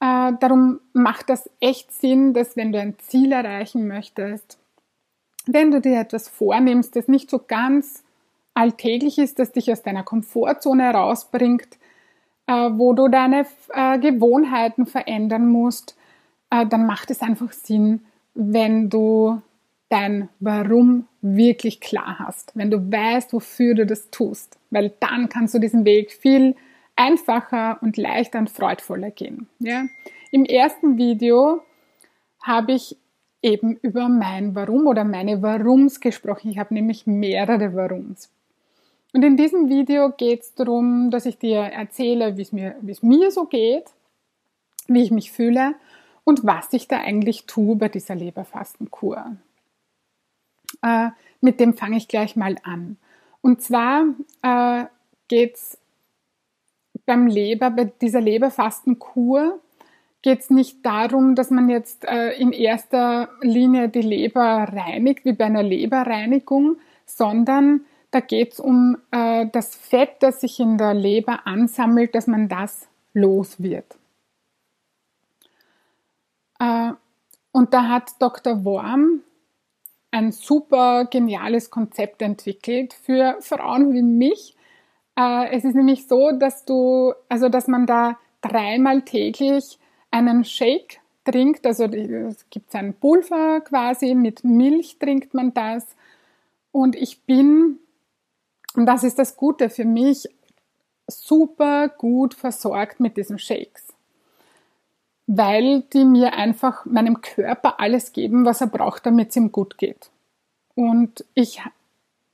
äh, 0.00 0.32
darum 0.40 0.80
macht 0.92 1.28
das 1.28 1.48
echt 1.60 1.92
Sinn, 1.92 2.32
dass 2.32 2.56
wenn 2.56 2.72
du 2.72 2.80
ein 2.80 2.98
Ziel 2.98 3.32
erreichen 3.32 3.86
möchtest, 3.86 4.58
wenn 5.46 5.70
du 5.70 5.80
dir 5.80 6.00
etwas 6.00 6.28
vornimmst, 6.28 6.96
das 6.96 7.08
nicht 7.08 7.30
so 7.30 7.38
ganz 7.38 8.02
alltäglich 8.54 9.18
ist, 9.18 9.38
das 9.38 9.52
dich 9.52 9.70
aus 9.70 9.82
deiner 9.82 10.02
Komfortzone 10.02 10.82
herausbringt, 10.84 11.78
äh, 12.46 12.52
wo 12.52 12.94
du 12.94 13.08
deine 13.08 13.46
äh, 13.70 13.98
Gewohnheiten 13.98 14.86
verändern 14.86 15.48
musst, 15.48 15.96
äh, 16.50 16.66
dann 16.66 16.86
macht 16.86 17.10
es 17.10 17.22
einfach 17.22 17.52
Sinn, 17.52 18.02
wenn 18.34 18.90
du 18.90 19.40
dein 19.88 20.28
Warum 20.38 21.08
wirklich 21.20 21.80
klar 21.80 22.18
hast, 22.18 22.52
wenn 22.54 22.70
du 22.70 22.90
weißt, 22.90 23.32
wofür 23.32 23.74
du 23.74 23.86
das 23.86 24.10
tust, 24.10 24.58
weil 24.70 24.92
dann 25.00 25.28
kannst 25.28 25.54
du 25.54 25.58
diesen 25.58 25.84
Weg 25.84 26.12
viel 26.12 26.54
einfacher 27.00 27.78
und 27.80 27.96
leichter 27.96 28.38
und 28.38 28.50
freudvoller 28.50 29.10
gehen. 29.10 29.48
Ja? 29.58 29.86
Im 30.30 30.44
ersten 30.44 30.98
Video 30.98 31.62
habe 32.42 32.72
ich 32.72 32.96
eben 33.40 33.76
über 33.76 34.10
mein 34.10 34.54
Warum 34.54 34.86
oder 34.86 35.02
meine 35.02 35.40
Warums 35.40 36.00
gesprochen. 36.00 36.50
Ich 36.50 36.58
habe 36.58 36.74
nämlich 36.74 37.06
mehrere 37.06 37.74
Warums. 37.74 38.30
Und 39.14 39.24
in 39.24 39.38
diesem 39.38 39.70
Video 39.70 40.10
geht 40.10 40.42
es 40.42 40.54
darum, 40.54 41.10
dass 41.10 41.24
ich 41.24 41.38
dir 41.38 41.60
erzähle, 41.60 42.36
wie 42.36 42.42
es 42.42 42.52
mir, 42.52 42.76
mir 43.00 43.30
so 43.30 43.46
geht, 43.46 43.86
wie 44.86 45.02
ich 45.02 45.10
mich 45.10 45.32
fühle 45.32 45.74
und 46.24 46.44
was 46.44 46.70
ich 46.74 46.86
da 46.86 46.98
eigentlich 46.98 47.46
tue 47.46 47.76
bei 47.76 47.88
dieser 47.88 48.14
Leberfastenkur. 48.14 49.36
Äh, 50.82 51.08
mit 51.40 51.60
dem 51.60 51.74
fange 51.74 51.96
ich 51.96 52.08
gleich 52.08 52.36
mal 52.36 52.56
an. 52.62 52.98
Und 53.40 53.62
zwar 53.62 54.04
äh, 54.42 54.84
geht 55.28 55.54
es 55.54 55.79
beim 57.10 57.26
Leber, 57.26 57.70
bei 57.70 57.86
dieser 57.86 58.20
Leberfastenkur 58.20 59.58
geht 60.22 60.38
es 60.42 60.50
nicht 60.50 60.86
darum, 60.86 61.34
dass 61.34 61.50
man 61.50 61.68
jetzt 61.68 62.04
äh, 62.04 62.34
in 62.34 62.52
erster 62.52 63.30
Linie 63.40 63.88
die 63.88 64.00
Leber 64.00 64.68
reinigt, 64.72 65.24
wie 65.24 65.32
bei 65.32 65.46
einer 65.46 65.64
Leberreinigung, 65.64 66.76
sondern 67.06 67.80
da 68.12 68.20
geht 68.20 68.52
es 68.52 68.60
um 68.60 68.96
äh, 69.10 69.46
das 69.50 69.74
Fett, 69.74 70.18
das 70.20 70.40
sich 70.40 70.60
in 70.60 70.78
der 70.78 70.94
Leber 70.94 71.48
ansammelt, 71.48 72.14
dass 72.14 72.28
man 72.28 72.48
das 72.48 72.86
los 73.12 73.60
wird. 73.60 73.96
Äh, 76.60 76.92
und 77.50 77.74
da 77.74 77.88
hat 77.88 78.12
Dr. 78.20 78.64
Worm 78.64 79.22
ein 80.12 80.30
super 80.30 81.06
geniales 81.06 81.70
Konzept 81.70 82.22
entwickelt 82.22 82.94
für 82.94 83.36
Frauen 83.40 83.94
wie 83.94 84.02
mich, 84.02 84.54
äh, 85.16 85.50
es 85.50 85.64
ist 85.64 85.74
nämlich 85.74 86.06
so, 86.06 86.32
dass 86.32 86.64
du, 86.64 87.12
also 87.28 87.48
dass 87.48 87.68
man 87.68 87.86
da 87.86 88.18
dreimal 88.40 89.02
täglich 89.02 89.78
einen 90.10 90.44
Shake 90.44 91.00
trinkt, 91.24 91.66
also 91.66 91.84
es 91.84 92.48
gibt 92.50 92.74
ein 92.74 92.94
Pulver 92.94 93.60
quasi, 93.60 94.14
mit 94.14 94.44
Milch 94.44 94.98
trinkt 94.98 95.34
man 95.34 95.52
das. 95.52 95.86
Und 96.72 96.96
ich 96.96 97.22
bin, 97.22 97.78
und 98.74 98.86
das 98.86 99.04
ist 99.04 99.18
das 99.18 99.36
Gute 99.36 99.70
für 99.70 99.84
mich, 99.84 100.28
super 101.08 101.88
gut 101.88 102.34
versorgt 102.34 103.00
mit 103.00 103.16
diesen 103.16 103.38
Shakes. 103.38 103.88
Weil 105.26 105.82
die 105.92 106.04
mir 106.04 106.34
einfach 106.34 106.84
meinem 106.86 107.20
Körper 107.20 107.78
alles 107.78 108.12
geben, 108.12 108.44
was 108.44 108.60
er 108.60 108.66
braucht, 108.68 109.06
damit 109.06 109.30
es 109.30 109.36
ihm 109.36 109.52
gut 109.52 109.78
geht. 109.78 110.10
Und 110.74 111.24
ich 111.34 111.60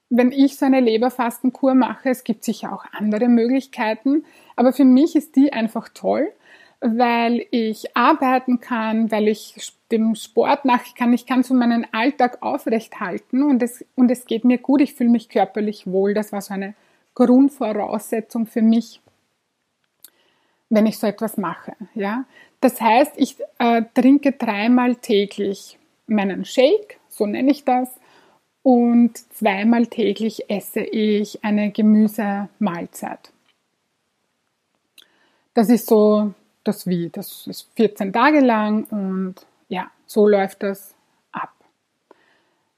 wenn 0.09 0.33
ich 0.33 0.57
so 0.57 0.67
eine 0.67 0.81
Leberfastenkur 0.81 1.75
mache, 1.75 2.11
es 2.11 2.25
gibt 2.25 2.45
sicher 2.45 2.73
auch 2.73 2.85
andere 2.93 3.29
Möglichkeiten, 3.29 4.25
aber 4.55 4.73
für 4.73 4.85
mich 4.85 5.17
ist 5.17 5.37
die 5.37 5.53
einfach 5.53 5.89
toll, 5.89 6.33
weil 6.81 7.47
ich 7.51 7.97
arbeiten 7.97 8.61
kann, 8.61 9.11
weil 9.11 9.29
ich 9.29 9.73
dem 9.91 10.15
Sport 10.15 10.65
nach 10.65 10.95
kann. 10.95 11.13
Ich 11.13 11.27
kann 11.27 11.43
so 11.43 11.55
meinen 11.55 11.87
Alltag 11.93 12.43
aufrecht 12.43 13.01
halten 13.01 13.43
und 13.43 13.63
es, 13.63 13.85
und 13.95 14.11
es 14.11 14.27
geht 14.27 14.45
mir 14.45 14.59
gut. 14.59 14.81
Ich 14.81 14.95
fühle 14.95 15.11
mich 15.11 15.29
körperlich 15.29 15.87
wohl. 15.87 16.15
Das 16.15 16.33
war 16.33 16.41
so 16.41 16.55
eine 16.55 16.75
Grundvoraussetzung 17.15 18.47
für 18.47 18.63
mich, 18.63 19.01
wenn 20.69 20.87
ich 20.87 20.99
so 20.99 21.07
etwas 21.07 21.37
mache. 21.37 21.73
Ja? 21.95 22.25
Das 22.61 22.81
heißt, 22.81 23.13
ich 23.17 23.37
äh, 23.59 23.83
trinke 23.95 24.33
dreimal 24.33 24.97
täglich 24.97 25.79
meinen 26.07 26.45
Shake, 26.45 26.99
so 27.09 27.27
nenne 27.27 27.51
ich 27.51 27.65
das, 27.65 27.99
und 28.67 29.17
zweimal 29.33 29.87
täglich 29.87 30.51
esse 30.51 30.81
ich 30.81 31.45
eine 31.45 31.71
Gemüsemahlzeit. 31.71 33.31
Das 35.55 35.69
ist 35.69 35.87
so 35.87 36.35
das 36.65 36.85
Wie. 36.89 37.09
Das 37.11 37.47
ist 37.47 37.71
14 37.77 38.13
Tage 38.13 38.41
lang 38.41 38.83
und 38.91 39.37
ja, 39.69 39.89
so 40.09 40.27
läuft 40.27 40.65
das 40.65 40.97
ab. 41.31 41.53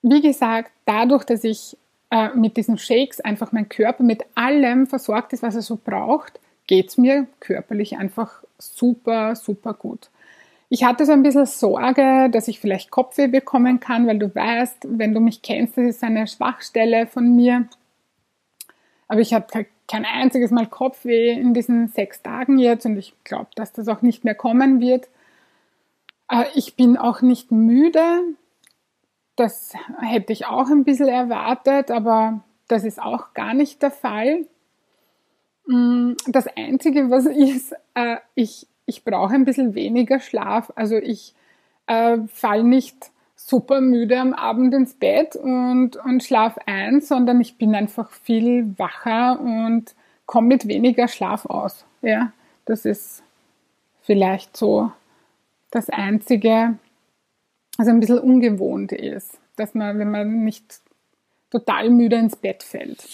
Wie 0.02 0.20
gesagt, 0.20 0.72
dadurch, 0.84 1.24
dass 1.24 1.42
ich 1.42 1.78
äh, 2.10 2.34
mit 2.34 2.58
diesen 2.58 2.76
Shakes 2.76 3.20
einfach 3.20 3.52
mein 3.52 3.70
Körper 3.70 4.02
mit 4.02 4.26
allem 4.34 4.86
versorgt 4.88 5.32
ist, 5.32 5.42
was 5.42 5.54
er 5.54 5.62
so 5.62 5.78
braucht, 5.82 6.38
geht 6.66 6.88
es 6.88 6.98
mir 6.98 7.28
körperlich 7.40 7.96
einfach 7.96 8.42
super, 8.58 9.34
super 9.36 9.72
gut. 9.72 10.10
Ich 10.70 10.84
hatte 10.84 11.06
so 11.06 11.12
ein 11.12 11.22
bisschen 11.22 11.46
Sorge, 11.46 12.28
dass 12.30 12.48
ich 12.48 12.60
vielleicht 12.60 12.90
Kopfweh 12.90 13.28
bekommen 13.28 13.80
kann, 13.80 14.06
weil 14.06 14.18
du 14.18 14.34
weißt, 14.34 14.86
wenn 14.90 15.14
du 15.14 15.20
mich 15.20 15.40
kennst, 15.40 15.78
das 15.78 15.84
ist 15.86 16.04
eine 16.04 16.26
Schwachstelle 16.26 17.06
von 17.06 17.34
mir. 17.34 17.66
Aber 19.08 19.20
ich 19.20 19.32
habe 19.32 19.66
kein 19.86 20.04
einziges 20.04 20.50
Mal 20.50 20.66
Kopfweh 20.66 21.32
in 21.32 21.54
diesen 21.54 21.88
sechs 21.88 22.22
Tagen 22.22 22.58
jetzt 22.58 22.84
und 22.84 22.98
ich 22.98 23.14
glaube, 23.24 23.48
dass 23.54 23.72
das 23.72 23.88
auch 23.88 24.02
nicht 24.02 24.24
mehr 24.24 24.34
kommen 24.34 24.80
wird. 24.80 25.08
Ich 26.54 26.76
bin 26.76 26.98
auch 26.98 27.22
nicht 27.22 27.50
müde. 27.50 28.20
Das 29.36 29.72
hätte 30.00 30.34
ich 30.34 30.46
auch 30.46 30.68
ein 30.68 30.84
bisschen 30.84 31.08
erwartet, 31.08 31.90
aber 31.90 32.44
das 32.66 32.84
ist 32.84 33.00
auch 33.00 33.32
gar 33.32 33.54
nicht 33.54 33.80
der 33.80 33.90
Fall. 33.90 34.46
Mm, 35.66 36.12
das 36.26 36.46
Einzige, 36.48 37.10
was 37.10 37.24
ist, 37.24 37.74
äh, 37.94 38.16
ich, 38.34 38.66
ich 38.88 39.04
brauche 39.04 39.34
ein 39.34 39.44
bisschen 39.44 39.74
weniger 39.74 40.18
Schlaf. 40.18 40.72
Also 40.74 40.96
ich 40.96 41.34
äh, 41.86 42.18
fall 42.32 42.64
nicht 42.64 43.10
super 43.36 43.80
müde 43.80 44.18
am 44.18 44.32
Abend 44.32 44.74
ins 44.74 44.94
Bett 44.94 45.36
und, 45.36 45.96
und 45.96 46.24
schlaf 46.24 46.58
ein, 46.66 47.00
sondern 47.00 47.40
ich 47.40 47.58
bin 47.58 47.74
einfach 47.74 48.10
viel 48.10 48.74
wacher 48.78 49.38
und 49.40 49.94
komme 50.26 50.48
mit 50.48 50.66
weniger 50.66 51.06
Schlaf 51.06 51.46
aus. 51.46 51.84
Ja, 52.02 52.32
das 52.64 52.84
ist 52.84 53.22
vielleicht 54.00 54.56
so 54.56 54.90
das 55.70 55.90
Einzige, 55.90 56.78
was 57.76 57.88
ein 57.88 58.00
bisschen 58.00 58.20
ungewohnt 58.20 58.92
ist, 58.92 59.38
dass 59.56 59.74
man, 59.74 59.98
wenn 59.98 60.10
man 60.10 60.44
nicht 60.44 60.80
total 61.50 61.90
müde 61.90 62.16
ins 62.16 62.36
Bett 62.36 62.62
fällt. 62.62 63.06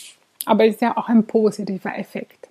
Aber 0.47 0.65
ist 0.67 0.81
ja 0.81 0.97
auch 0.97 1.09
ein 1.09 1.27
positiver 1.27 1.99
Effekt. 1.99 2.49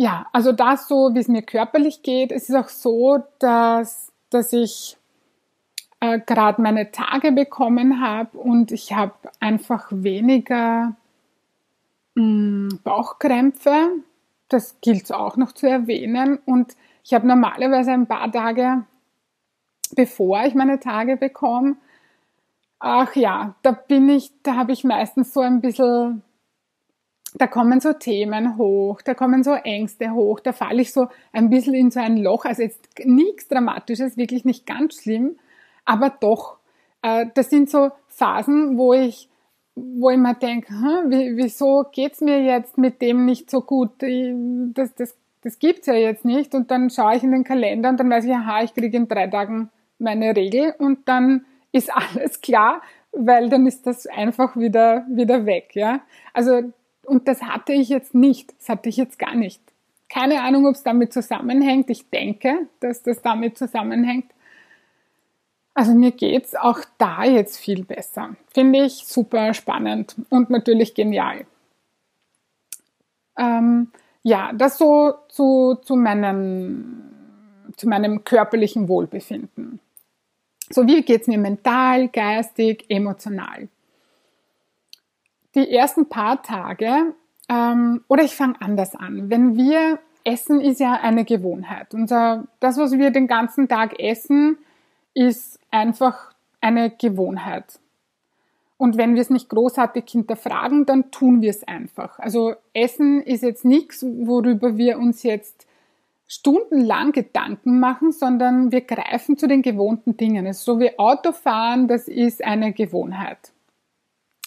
Ja, 0.00 0.26
also 0.32 0.52
das 0.52 0.86
so, 0.86 1.12
wie 1.14 1.18
es 1.18 1.26
mir 1.26 1.42
körperlich 1.42 2.02
geht. 2.02 2.30
Es 2.30 2.48
ist 2.48 2.54
auch 2.54 2.68
so, 2.68 3.24
dass, 3.40 4.12
dass 4.30 4.52
ich 4.52 4.96
äh, 5.98 6.20
gerade 6.20 6.62
meine 6.62 6.92
Tage 6.92 7.32
bekommen 7.32 8.00
habe 8.00 8.38
und 8.38 8.70
ich 8.70 8.92
habe 8.92 9.14
einfach 9.40 9.88
weniger 9.90 10.94
mh, 12.14 12.22
mm, 12.22 12.80
Bauchkrämpfe. 12.84 13.90
Das 14.48 14.80
gilt 14.80 15.12
auch 15.12 15.36
noch 15.36 15.50
zu 15.50 15.68
erwähnen. 15.68 16.38
Und 16.46 16.76
ich 17.02 17.12
habe 17.12 17.26
normalerweise 17.26 17.90
ein 17.90 18.06
paar 18.06 18.30
Tage, 18.30 18.84
bevor 19.96 20.44
ich 20.44 20.54
meine 20.54 20.78
Tage 20.78 21.16
bekomme, 21.16 21.76
ach 22.78 23.16
ja, 23.16 23.56
da 23.62 23.72
bin 23.72 24.08
ich, 24.08 24.30
da 24.44 24.54
habe 24.54 24.72
ich 24.72 24.84
meistens 24.84 25.34
so 25.34 25.40
ein 25.40 25.60
bisschen, 25.60 26.22
da 27.34 27.46
kommen 27.46 27.80
so 27.80 27.92
Themen 27.92 28.56
hoch, 28.56 29.02
da 29.02 29.14
kommen 29.14 29.42
so 29.42 29.52
Ängste 29.52 30.12
hoch, 30.12 30.40
da 30.40 30.52
falle 30.52 30.82
ich 30.82 30.92
so 30.92 31.08
ein 31.32 31.50
bisschen 31.50 31.74
in 31.74 31.90
so 31.90 32.00
ein 32.00 32.16
Loch. 32.16 32.44
Also 32.44 32.62
jetzt 32.62 32.80
nichts 33.04 33.48
Dramatisches, 33.48 34.16
wirklich 34.16 34.44
nicht 34.44 34.66
ganz 34.66 35.02
schlimm 35.02 35.36
aber 35.88 36.10
doch, 36.10 36.58
äh, 37.00 37.26
das 37.34 37.48
sind 37.48 37.70
so 37.70 37.90
Phasen, 38.08 38.76
wo 38.76 38.92
ich, 38.92 39.30
wo 39.74 40.10
ich 40.10 40.18
mir 40.18 40.34
denke, 40.34 40.68
hm, 40.68 41.10
wieso 41.36 41.86
geht's 41.90 42.20
mir 42.20 42.42
jetzt 42.42 42.76
mit 42.76 43.00
dem 43.00 43.24
nicht 43.24 43.50
so 43.50 43.62
gut? 43.62 43.92
Das, 43.98 44.94
das, 44.94 45.16
das 45.42 45.58
gibt's 45.58 45.86
ja 45.86 45.94
jetzt 45.94 46.26
nicht. 46.26 46.54
Und 46.54 46.70
dann 46.70 46.90
schaue 46.90 47.16
ich 47.16 47.22
in 47.22 47.32
den 47.32 47.42
Kalender 47.42 47.88
und 47.88 47.98
dann 47.98 48.10
weiß 48.10 48.26
ich, 48.26 48.32
aha, 48.32 48.62
ich 48.64 48.74
kriege 48.74 48.98
in 48.98 49.08
drei 49.08 49.28
Tagen 49.28 49.70
meine 49.98 50.36
Regel 50.36 50.74
und 50.78 51.08
dann 51.08 51.46
ist 51.72 51.90
alles 51.94 52.42
klar, 52.42 52.82
weil 53.12 53.48
dann 53.48 53.66
ist 53.66 53.86
das 53.86 54.06
einfach 54.06 54.58
wieder, 54.58 55.06
wieder 55.08 55.46
weg, 55.46 55.70
ja. 55.72 56.00
Also, 56.34 56.70
und 57.08 57.28
das 57.28 57.42
hatte 57.42 57.72
ich 57.72 57.88
jetzt 57.88 58.14
nicht. 58.14 58.54
Das 58.58 58.68
hatte 58.68 58.88
ich 58.88 58.96
jetzt 58.96 59.18
gar 59.18 59.34
nicht. 59.34 59.60
Keine 60.08 60.42
Ahnung, 60.42 60.66
ob 60.66 60.74
es 60.74 60.82
damit 60.82 61.12
zusammenhängt. 61.12 61.90
Ich 61.90 62.08
denke, 62.10 62.68
dass 62.80 63.02
das 63.02 63.20
damit 63.22 63.58
zusammenhängt. 63.58 64.30
Also 65.74 65.94
mir 65.94 66.12
geht's 66.12 66.54
auch 66.56 66.80
da 66.96 67.24
jetzt 67.24 67.58
viel 67.58 67.84
besser. 67.84 68.34
Finde 68.52 68.84
ich 68.84 69.06
super 69.06 69.54
spannend 69.54 70.16
und 70.28 70.50
natürlich 70.50 70.94
genial. 70.94 71.46
Ähm, 73.38 73.92
ja, 74.22 74.52
das 74.52 74.78
so 74.78 75.14
zu, 75.28 75.76
zu, 75.82 75.94
meinem, 75.94 77.02
zu 77.76 77.88
meinem 77.88 78.24
körperlichen 78.24 78.88
Wohlbefinden. 78.88 79.78
So, 80.70 80.86
wie 80.86 81.02
geht's 81.02 81.28
mir 81.28 81.38
mental, 81.38 82.08
geistig, 82.08 82.84
emotional? 82.88 83.68
Die 85.54 85.70
ersten 85.70 86.08
paar 86.08 86.42
Tage, 86.42 87.14
ähm, 87.48 88.04
oder 88.08 88.22
ich 88.22 88.36
fange 88.36 88.60
anders 88.60 88.94
an. 88.94 89.30
Wenn 89.30 89.56
wir 89.56 89.98
essen, 90.24 90.60
ist 90.60 90.80
ja 90.80 90.94
eine 90.94 91.24
Gewohnheit. 91.24 91.94
Unser, 91.94 92.46
das, 92.60 92.76
was 92.76 92.92
wir 92.92 93.10
den 93.10 93.26
ganzen 93.26 93.68
Tag 93.68 93.98
essen, 93.98 94.58
ist 95.14 95.58
einfach 95.70 96.32
eine 96.60 96.90
Gewohnheit. 96.90 97.80
Und 98.76 98.96
wenn 98.96 99.14
wir 99.14 99.22
es 99.22 99.30
nicht 99.30 99.48
großartig 99.48 100.04
hinterfragen, 100.08 100.86
dann 100.86 101.10
tun 101.10 101.42
wir 101.42 101.50
es 101.50 101.66
einfach. 101.66 102.18
Also 102.20 102.54
Essen 102.72 103.22
ist 103.22 103.42
jetzt 103.42 103.64
nichts, 103.64 104.04
worüber 104.04 104.76
wir 104.76 104.98
uns 104.98 105.24
jetzt 105.24 105.66
stundenlang 106.28 107.10
Gedanken 107.10 107.80
machen, 107.80 108.12
sondern 108.12 108.70
wir 108.70 108.82
greifen 108.82 109.36
zu 109.36 109.48
den 109.48 109.62
gewohnten 109.62 110.16
Dingen. 110.16 110.46
Es 110.46 110.58
ist 110.58 110.64
so 110.64 110.78
wie 110.78 110.96
Autofahren, 110.98 111.88
das 111.88 112.06
ist 112.06 112.44
eine 112.44 112.72
Gewohnheit. 112.72 113.52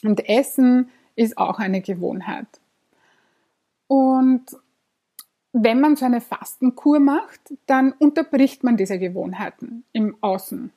Und 0.04 0.28
Essen 0.28 0.90
ist 1.16 1.38
auch 1.38 1.60
eine 1.60 1.82
Gewohnheit. 1.82 2.48
Und 3.88 4.46
wenn 5.54 5.82
man 5.82 5.96
so 5.96 6.06
eine 6.06 6.22
Fastenkur 6.22 7.00
macht, 7.00 7.42
dann 7.66 7.92
unterbricht 7.92 8.64
man 8.64 8.78
diese 8.78 9.00
Gewohnheiten 9.00 9.84
im 9.92 10.16
Außen, 10.22 10.72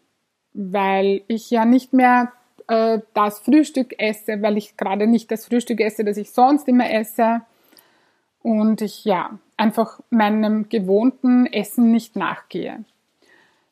weil 0.53 1.23
ich 1.29 1.51
ja 1.51 1.65
nicht 1.65 1.93
mehr 1.93 2.33
äh, 2.67 3.01
das 3.15 3.39
Frühstück 3.39 3.95
esse, 3.99 4.43
weil 4.43 4.57
ich 4.57 4.77
gerade 4.77 5.07
nicht 5.07 5.31
das 5.31 5.47
Frühstück 5.47 5.81
esse, 5.81 6.05
das 6.05 6.17
ich 6.17 6.33
sonst 6.33 6.67
immer 6.67 6.91
esse 6.91 7.43
und 8.43 8.81
ich 8.81 9.05
ja 9.05 9.39
einfach 9.57 10.01
meinem 10.11 10.69
gewohnten 10.69 11.47
Essen 11.47 11.93
nicht 11.93 12.17
nachgehe. 12.17 12.85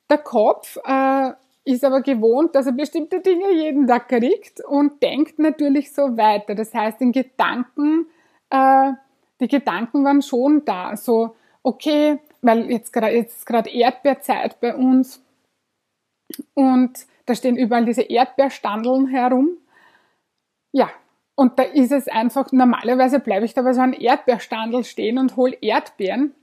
Der 0.09 0.19
Kopf 0.19 0.79
äh, 0.85 1.33
ist 1.65 1.85
aber 1.85 2.03
gewohnt, 2.03 2.55
dass 2.55 2.67
er 2.67 2.73
bestimmte 2.73 3.21
Dinge 3.21 3.53
jeden 3.53 3.87
Tag 3.87 4.09
kriegt 4.09 4.65
und 4.65 5.03
denkt 5.03 5.39
natürlich 5.39 5.93
so 5.93 6.17
weiter. 6.17 6.55
Das 6.55 6.75
heißt, 6.75 7.01
in 7.01 7.13
Gedanken 7.13 8.07
äh, 8.51 8.93
die 9.41 9.49
Gedanken 9.49 10.05
waren 10.05 10.23
schon 10.23 10.65
da. 10.65 10.97
So, 10.97 11.35
okay, 11.63 12.19
weil 12.41 12.71
jetzt 12.71 12.93
gerade 12.93 13.15
jetzt 13.15 13.45
gerade 13.47 13.71
Erdbeerzeit 13.71 14.61
bei 14.61 14.75
uns 14.75 15.23
und 16.55 17.07
da 17.27 17.35
stehen 17.35 17.57
überall 17.57 17.85
diese 17.85 18.03
Erdbeerstandeln 18.03 19.09
herum. 19.09 19.59
Ja, 20.73 20.91
und 21.35 21.59
da 21.59 21.65
ist 21.65 21.93
es 21.93 22.09
einfach, 22.09 22.53
normalerweise 22.53 23.21
bleibe 23.21 23.45
ich 23.45 23.55
da 23.55 23.63
bei 23.63 23.73
so 23.73 23.81
einem 23.81 23.95
Erdbeerstandel 23.99 24.85
stehen 24.85 25.19
und 25.19 25.37
hole 25.37 25.57
Erdbeeren. 25.61 26.35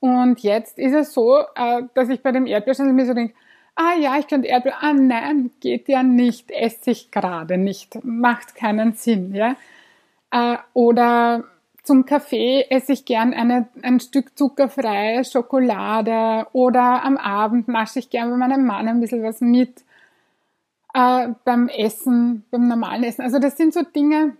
Und 0.00 0.40
jetzt 0.40 0.78
ist 0.78 0.94
es 0.94 1.12
so, 1.12 1.40
äh, 1.54 1.82
dass 1.94 2.08
ich 2.08 2.22
bei 2.22 2.32
dem 2.32 2.46
Erdbeerstandel 2.46 2.94
mir 2.94 3.06
so 3.06 3.14
denke, 3.14 3.34
ah 3.74 3.94
ja, 3.98 4.18
ich 4.18 4.26
könnte 4.26 4.48
Erdbeeren, 4.48 4.78
ah 4.80 4.92
nein, 4.92 5.50
geht 5.60 5.88
ja 5.88 6.02
nicht, 6.02 6.50
esse 6.50 6.90
ich 6.90 7.10
gerade 7.10 7.58
nicht, 7.58 8.04
macht 8.04 8.54
keinen 8.54 8.94
Sinn, 8.94 9.34
ja. 9.34 9.56
Äh, 10.30 10.58
oder 10.74 11.44
zum 11.82 12.04
Kaffee 12.04 12.66
esse 12.68 12.92
ich 12.92 13.04
gern 13.04 13.32
eine, 13.34 13.68
ein 13.82 14.00
Stück 14.00 14.36
zuckerfreie 14.36 15.24
Schokolade 15.24 16.46
oder 16.52 17.02
am 17.04 17.16
Abend 17.16 17.68
nasche 17.68 17.98
ich 17.98 18.10
gern 18.10 18.30
bei 18.30 18.36
meinem 18.36 18.66
Mann 18.66 18.86
ein 18.86 19.00
bisschen 19.00 19.22
was 19.22 19.40
mit 19.40 19.82
äh, 20.94 21.28
beim 21.44 21.68
Essen, 21.68 22.44
beim 22.50 22.68
normalen 22.68 23.04
Essen. 23.04 23.22
Also 23.22 23.38
das 23.38 23.56
sind 23.56 23.72
so 23.72 23.82
Dinge, 23.82 24.36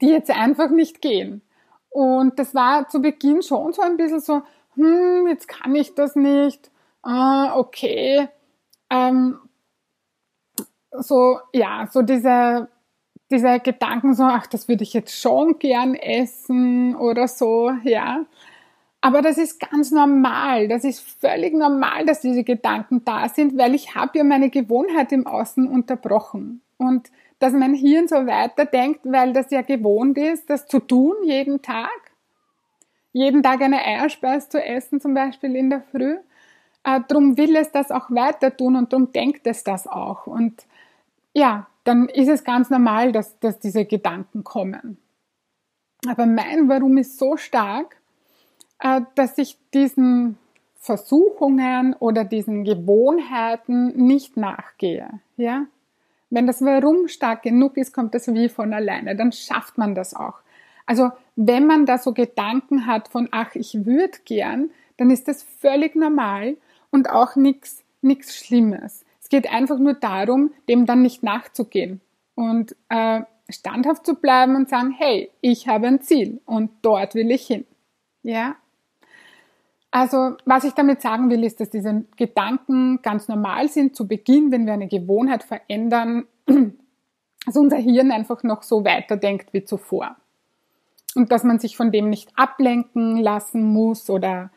die 0.00 0.08
jetzt 0.08 0.30
einfach 0.30 0.70
nicht 0.70 1.02
gehen. 1.02 1.42
Und 1.90 2.38
das 2.38 2.54
war 2.54 2.88
zu 2.88 3.00
Beginn 3.02 3.42
schon 3.42 3.72
so 3.72 3.82
ein 3.82 3.96
bisschen 3.96 4.20
so, 4.20 4.42
hm, 4.74 5.26
jetzt 5.28 5.48
kann 5.48 5.74
ich 5.74 5.94
das 5.94 6.16
nicht, 6.16 6.70
ah, 7.02 7.56
okay. 7.56 8.28
Ähm, 8.90 9.38
so, 10.92 11.38
ja, 11.52 11.88
so 11.90 12.02
diese, 12.02 12.68
diese 13.30 13.60
Gedanken 13.60 14.14
so, 14.14 14.24
ach, 14.24 14.46
das 14.46 14.68
würde 14.68 14.82
ich 14.82 14.92
jetzt 14.92 15.20
schon 15.20 15.58
gern 15.58 15.94
essen 15.94 16.96
oder 16.96 17.28
so, 17.28 17.70
ja. 17.84 18.26
Aber 19.00 19.22
das 19.22 19.38
ist 19.38 19.60
ganz 19.60 19.90
normal. 19.90 20.68
Das 20.68 20.84
ist 20.84 21.00
völlig 21.00 21.54
normal, 21.54 22.04
dass 22.04 22.20
diese 22.20 22.44
Gedanken 22.44 23.02
da 23.04 23.28
sind, 23.28 23.56
weil 23.56 23.74
ich 23.74 23.94
habe 23.94 24.18
ja 24.18 24.24
meine 24.24 24.50
Gewohnheit 24.50 25.12
im 25.12 25.26
Außen 25.26 25.66
unterbrochen. 25.68 26.60
Und 26.76 27.10
dass 27.38 27.54
mein 27.54 27.74
Hirn 27.74 28.08
so 28.08 28.16
weiterdenkt, 28.26 29.00
weil 29.04 29.32
das 29.32 29.50
ja 29.50 29.62
gewohnt 29.62 30.18
ist, 30.18 30.50
das 30.50 30.66
zu 30.66 30.80
tun 30.80 31.14
jeden 31.24 31.62
Tag. 31.62 31.88
Jeden 33.12 33.42
Tag 33.42 33.62
eine 33.62 33.82
Eierspeise 33.82 34.50
zu 34.50 34.62
essen, 34.62 35.00
zum 35.00 35.14
Beispiel 35.14 35.56
in 35.56 35.70
der 35.70 35.82
Früh. 35.90 36.18
Äh, 36.84 37.00
drum 37.08 37.36
will 37.36 37.56
es 37.56 37.70
das 37.70 37.90
auch 37.90 38.10
weiter 38.10 38.56
tun 38.56 38.76
und 38.76 38.92
drum 38.92 39.12
denkt 39.12 39.46
es 39.46 39.64
das 39.64 39.86
auch. 39.86 40.26
Und 40.26 40.66
ja, 41.34 41.66
dann 41.84 42.08
ist 42.08 42.28
es 42.28 42.44
ganz 42.44 42.70
normal, 42.70 43.12
dass, 43.12 43.38
dass 43.40 43.58
diese 43.58 43.84
Gedanken 43.84 44.44
kommen. 44.44 44.98
Aber 46.08 46.26
mein 46.26 46.68
Warum 46.68 46.96
ist 46.98 47.18
so 47.18 47.36
stark, 47.36 47.96
äh, 48.78 49.02
dass 49.14 49.36
ich 49.38 49.58
diesen 49.74 50.38
Versuchungen 50.76 51.94
oder 51.94 52.24
diesen 52.24 52.64
Gewohnheiten 52.64 53.88
nicht 53.96 54.38
nachgehe. 54.38 55.20
Ja? 55.36 55.66
Wenn 56.30 56.46
das 56.46 56.64
Warum 56.64 57.08
stark 57.08 57.42
genug 57.42 57.76
ist, 57.76 57.92
kommt 57.92 58.14
das 58.14 58.32
wie 58.32 58.48
von 58.48 58.72
alleine. 58.72 59.14
Dann 59.14 59.32
schafft 59.32 59.76
man 59.76 59.94
das 59.94 60.14
auch. 60.14 60.38
Also 60.86 61.10
wenn 61.36 61.66
man 61.66 61.84
da 61.84 61.98
so 61.98 62.12
Gedanken 62.14 62.86
hat 62.86 63.08
von, 63.08 63.28
ach, 63.30 63.54
ich 63.54 63.84
würde 63.84 64.18
gern, 64.24 64.70
dann 64.96 65.10
ist 65.10 65.28
das 65.28 65.42
völlig 65.42 65.94
normal 65.94 66.56
und 66.90 67.10
auch 67.10 67.36
nichts 67.36 67.82
nichts 68.02 68.36
Schlimmes. 68.36 69.04
Es 69.20 69.28
geht 69.28 69.50
einfach 69.52 69.78
nur 69.78 69.94
darum, 69.94 70.52
dem 70.68 70.86
dann 70.86 71.02
nicht 71.02 71.22
nachzugehen 71.22 72.00
und 72.34 72.74
äh, 72.88 73.20
standhaft 73.50 74.06
zu 74.06 74.14
bleiben 74.14 74.56
und 74.56 74.68
sagen, 74.68 74.94
hey, 74.96 75.30
ich 75.40 75.68
habe 75.68 75.86
ein 75.86 76.00
Ziel 76.00 76.40
und 76.46 76.70
dort 76.82 77.14
will 77.14 77.30
ich 77.30 77.46
hin. 77.46 77.66
Ja, 78.22 78.56
also, 79.90 80.36
was 80.44 80.64
ich 80.64 80.72
damit 80.72 81.02
sagen 81.02 81.30
will, 81.30 81.42
ist, 81.42 81.60
dass 81.60 81.70
diese 81.70 82.04
Gedanken 82.16 83.00
ganz 83.02 83.26
normal 83.26 83.68
sind 83.68 83.96
zu 83.96 84.06
Beginn, 84.06 84.52
wenn 84.52 84.64
wir 84.64 84.72
eine 84.72 84.86
Gewohnheit 84.86 85.42
verändern, 85.42 86.26
dass 86.46 87.56
unser 87.56 87.76
Hirn 87.76 88.12
einfach 88.12 88.44
noch 88.44 88.62
so 88.62 88.84
weiterdenkt 88.84 89.52
wie 89.52 89.64
zuvor. 89.64 90.14
Und 91.16 91.32
dass 91.32 91.42
man 91.42 91.58
sich 91.58 91.76
von 91.76 91.90
dem 91.90 92.08
nicht 92.08 92.30
ablenken 92.36 93.16
lassen 93.16 93.64
muss 93.64 94.08
oder, 94.10 94.52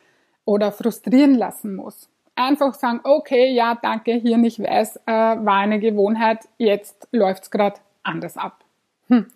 oder 0.45 0.71
frustrieren 0.71 1.33
lassen 1.33 1.75
muss. 1.75 2.09
Einfach 2.35 2.73
sagen, 2.73 2.99
okay, 3.03 3.53
ja, 3.53 3.77
danke, 3.81 4.13
Hirn, 4.13 4.43
ich 4.43 4.59
weiß, 4.59 4.97
äh, 5.05 5.11
war 5.11 5.57
eine 5.57 5.79
Gewohnheit, 5.79 6.47
jetzt 6.57 7.07
läuft's 7.11 7.51
gerade 7.51 7.79
anders 8.01 8.37
ab. 8.37 8.63
Hm. 9.07 9.27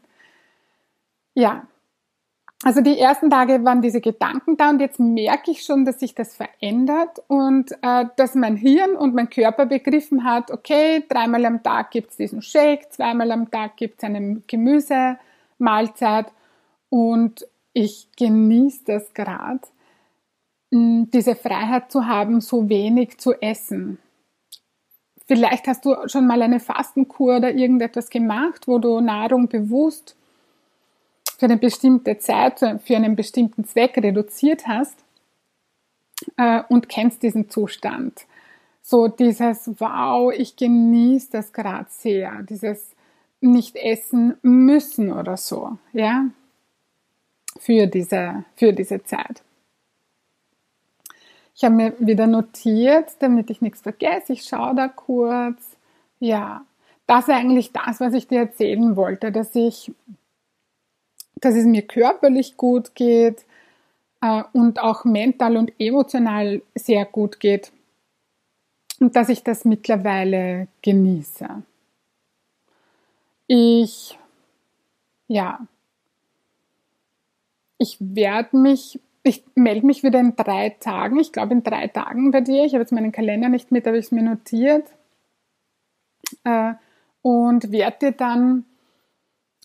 Ja, 1.35 1.67
also 2.63 2.81
die 2.81 2.97
ersten 2.97 3.29
Tage 3.29 3.63
waren 3.63 3.83
diese 3.83 4.01
Gedanken 4.01 4.57
da 4.57 4.71
und 4.71 4.81
jetzt 4.81 4.99
merke 4.99 5.51
ich 5.51 5.63
schon, 5.63 5.85
dass 5.85 5.99
sich 5.99 6.15
das 6.15 6.35
verändert 6.35 7.21
und 7.27 7.71
äh, 7.83 8.05
dass 8.15 8.33
mein 8.33 8.55
Hirn 8.55 8.95
und 8.95 9.13
mein 9.13 9.29
Körper 9.29 9.67
begriffen 9.67 10.23
hat, 10.23 10.49
okay, 10.49 11.03
dreimal 11.07 11.45
am 11.45 11.61
Tag 11.61 11.91
gibt's 11.91 12.17
diesen 12.17 12.41
Shake, 12.41 12.91
zweimal 12.91 13.31
am 13.31 13.51
Tag 13.51 13.77
gibt's 13.77 14.03
eine 14.03 14.41
Gemüsemahlzeit 14.47 16.31
und 16.89 17.45
ich 17.73 18.07
genieße 18.17 18.85
das 18.85 19.13
gerade, 19.13 19.61
diese 20.71 21.35
Freiheit 21.35 21.91
zu 21.91 22.05
haben, 22.05 22.41
so 22.41 22.67
wenig 22.69 23.17
zu 23.17 23.33
essen. 23.41 23.99
Vielleicht 25.25 25.67
hast 25.67 25.85
du 25.85 25.95
schon 26.07 26.25
mal 26.25 26.41
eine 26.41 26.59
Fastenkur 26.59 27.37
oder 27.37 27.53
irgendetwas 27.53 28.09
gemacht, 28.09 28.67
wo 28.67 28.79
du 28.79 29.01
Nahrung 29.01 29.49
bewusst 29.49 30.15
für 31.37 31.45
eine 31.45 31.57
bestimmte 31.57 32.17
Zeit, 32.17 32.59
für 32.59 32.95
einen 32.95 33.15
bestimmten 33.15 33.65
Zweck 33.65 33.97
reduziert 33.97 34.67
hast 34.67 34.97
äh, 36.37 36.63
und 36.69 36.89
kennst 36.89 37.23
diesen 37.23 37.49
Zustand. 37.49 38.25
So 38.81 39.07
dieses, 39.07 39.69
wow, 39.79 40.33
ich 40.33 40.55
genieße 40.55 41.29
das 41.31 41.51
gerade 41.51 41.87
sehr, 41.89 42.41
dieses 42.43 42.95
nicht 43.41 43.75
essen 43.75 44.37
müssen 44.41 45.11
oder 45.11 45.37
so, 45.37 45.77
ja, 45.93 46.25
für 47.59 47.85
diese, 47.87 48.45
für 48.55 48.73
diese 48.73 49.03
Zeit. 49.03 49.43
Ich 51.57 51.63
habe 51.63 51.75
mir 51.75 51.93
wieder 51.99 52.27
notiert, 52.27 53.15
damit 53.19 53.49
ich 53.49 53.61
nichts 53.61 53.81
vergesse. 53.81 54.33
Ich 54.33 54.43
schaue 54.43 54.75
da 54.75 54.87
kurz. 54.87 55.75
Ja, 56.19 56.63
das 57.07 57.27
ist 57.27 57.33
eigentlich 57.33 57.73
das, 57.73 57.99
was 57.99 58.13
ich 58.13 58.27
dir 58.27 58.39
erzählen 58.41 58.95
wollte, 58.95 59.31
dass 59.31 59.55
ich 59.55 59.91
dass 61.41 61.55
es 61.55 61.65
mir 61.65 61.83
körperlich 61.83 62.57
gut 62.57 62.95
geht 62.95 63.45
äh, 64.21 64.43
und 64.53 64.79
auch 64.79 65.05
mental 65.05 65.57
und 65.57 65.71
emotional 65.79 66.61
sehr 66.75 67.05
gut 67.05 67.39
geht 67.39 67.71
und 68.99 69.15
dass 69.15 69.29
ich 69.29 69.43
das 69.43 69.65
mittlerweile 69.65 70.67
genieße. 70.81 71.47
Ich, 73.47 74.17
ja, 75.27 75.59
ich 77.77 77.97
werde 77.99 78.57
mich, 78.57 78.99
ich 79.27 79.43
melde 79.55 79.85
mich 79.85 80.03
wieder 80.03 80.19
in 80.19 80.35
drei 80.35 80.69
Tagen, 80.69 81.19
ich 81.19 81.31
glaube 81.31 81.53
in 81.53 81.63
drei 81.63 81.87
Tagen 81.87 82.31
bei 82.31 82.41
dir. 82.41 82.65
Ich 82.65 82.73
habe 82.73 82.81
jetzt 82.81 82.91
meinen 82.91 83.11
Kalender 83.11 83.49
nicht 83.49 83.71
mit, 83.71 83.87
aber 83.87 83.97
ich 83.97 84.05
es 84.05 84.11
mir 84.11 84.23
notiert. 84.23 84.87
Äh, 86.43 86.73
und 87.21 87.71
werde 87.71 87.97
dir 87.99 88.11
dann 88.11 88.65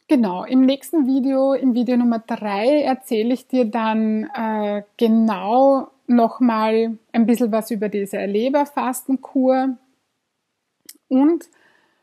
Genau, 0.08 0.44
im 0.44 0.66
nächsten 0.66 1.06
Video, 1.06 1.54
im 1.54 1.72
Video 1.72 1.96
Nummer 1.96 2.18
drei, 2.18 2.82
erzähle 2.82 3.32
ich 3.32 3.46
dir 3.46 3.64
dann 3.64 4.28
äh, 4.34 4.82
genau 4.98 5.88
nochmal 6.06 6.98
ein 7.12 7.24
bisschen 7.24 7.50
was 7.50 7.70
über 7.70 7.88
diese 7.88 8.22
Leberfastenkur 8.26 9.78
und 11.08 11.44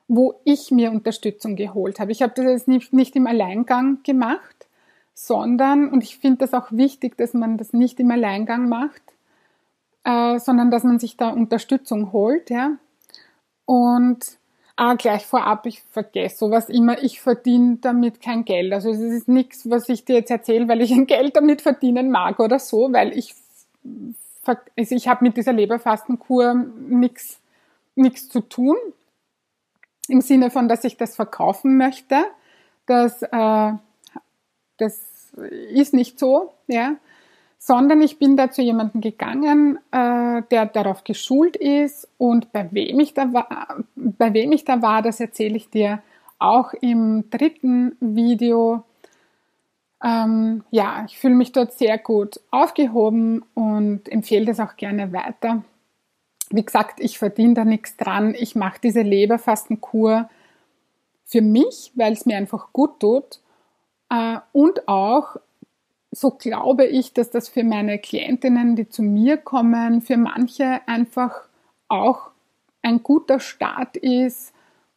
wo 0.07 0.39
ich 0.43 0.71
mir 0.71 0.91
Unterstützung 0.91 1.55
geholt 1.55 1.99
habe. 1.99 2.11
Ich 2.11 2.23
habe 2.23 2.33
das 2.35 2.45
jetzt 2.45 2.67
nicht, 2.67 2.93
nicht 2.93 3.15
im 3.15 3.27
Alleingang 3.27 4.01
gemacht, 4.01 4.58
sondern, 5.25 5.89
und 5.89 6.03
ich 6.03 6.17
finde 6.17 6.39
das 6.39 6.53
auch 6.53 6.71
wichtig, 6.71 7.17
dass 7.17 7.33
man 7.33 7.57
das 7.57 7.73
nicht 7.73 7.99
im 7.99 8.11
Alleingang 8.11 8.69
macht, 8.69 9.01
äh, 10.03 10.39
sondern 10.39 10.71
dass 10.71 10.83
man 10.83 10.99
sich 10.99 11.17
da 11.17 11.29
Unterstützung 11.29 12.11
holt, 12.11 12.49
ja. 12.49 12.71
Und 13.65 14.39
Ah, 14.81 14.93
gleich 14.93 15.25
vorab, 15.25 15.65
ich 15.65 15.81
vergesse 15.91 16.37
sowas 16.37 16.69
immer, 16.69 17.03
ich 17.03 17.19
verdiene 17.19 17.79
damit 17.81 18.21
kein 18.21 18.45
Geld. 18.45 18.71
Also 18.71 18.91
es 18.91 19.01
ist 19.01 19.27
nichts, 19.27 19.69
was 19.69 19.89
ich 19.89 20.05
dir 20.05 20.15
jetzt 20.15 20.31
erzähle, 20.31 20.69
weil 20.69 20.79
ich 20.81 20.91
ein 20.93 21.05
Geld 21.05 21.35
damit 21.35 21.61
verdienen 21.61 22.09
mag 22.11 22.39
oder 22.39 22.59
so, 22.59 22.93
weil 22.93 23.11
ich, 23.17 23.35
also 24.45 24.95
ich 24.95 25.09
habe 25.09 25.25
mit 25.25 25.35
dieser 25.35 25.51
Leberfastenkur 25.51 26.65
nichts 27.95 28.29
zu 28.29 28.39
tun. 28.39 28.77
Im 30.07 30.21
Sinne 30.21 30.49
von, 30.49 30.69
dass 30.69 30.85
ich 30.85 30.95
das 30.95 31.17
verkaufen 31.17 31.75
möchte. 31.75 32.15
Das, 32.85 33.21
äh, 33.21 33.73
das 34.79 35.33
ist 35.71 35.93
nicht 35.93 36.19
so, 36.19 36.51
ja 36.67 36.95
sondern 37.59 38.01
ich 38.01 38.17
bin 38.17 38.37
da 38.37 38.49
zu 38.49 38.61
jemandem 38.61 39.01
gegangen, 39.01 39.77
äh, 39.91 40.41
der 40.49 40.65
darauf 40.65 41.03
geschult 41.03 41.57
ist 41.57 42.07
und 42.17 42.53
bei 42.53 42.69
wem 42.71 43.01
ich 43.01 43.13
da 43.13 43.33
war, 43.33 43.83
bei 43.95 44.33
wem 44.33 44.53
ich 44.53 44.63
da 44.63 44.81
war, 44.81 45.01
das 45.01 45.19
erzähle 45.19 45.57
ich 45.57 45.69
dir 45.69 46.01
auch 46.39 46.73
im 46.73 47.29
dritten 47.29 47.97
Video. 47.99 48.83
Ähm, 50.01 50.63
ja, 50.71 51.03
ich 51.05 51.19
fühle 51.19 51.35
mich 51.35 51.51
dort 51.51 51.73
sehr 51.73 51.97
gut 51.97 52.39
aufgehoben 52.49 53.43
und 53.53 54.07
empfehle 54.07 54.45
das 54.45 54.61
auch 54.61 54.77
gerne 54.77 55.11
weiter. 55.11 55.63
Wie 56.49 56.63
gesagt, 56.63 57.01
ich 57.01 57.19
verdiene 57.19 57.55
da 57.55 57.65
nichts 57.65 57.97
dran. 57.97 58.33
Ich 58.33 58.55
mache 58.55 58.79
diese 58.81 59.01
Leberfastenkur 59.01 60.29
für 61.25 61.41
mich, 61.41 61.91
weil 61.95 62.13
es 62.13 62.25
mir 62.25 62.37
einfach 62.37 62.71
gut 62.71 63.01
tut. 63.01 63.41
Äh, 64.09 64.39
und 64.51 64.87
auch 64.87 65.37
so 66.11 66.31
glaube 66.31 66.85
ich, 66.85 67.13
dass 67.13 67.29
das 67.29 67.49
für 67.49 67.63
meine 67.63 67.99
Klientinnen, 67.99 68.75
die 68.75 68.89
zu 68.89 69.03
mir 69.03 69.37
kommen, 69.37 70.01
für 70.01 70.17
manche 70.17 70.81
einfach 70.87 71.47
auch 71.87 72.31
ein 72.81 73.03
guter 73.03 73.39
Start 73.39 73.97
ist, 73.97 74.53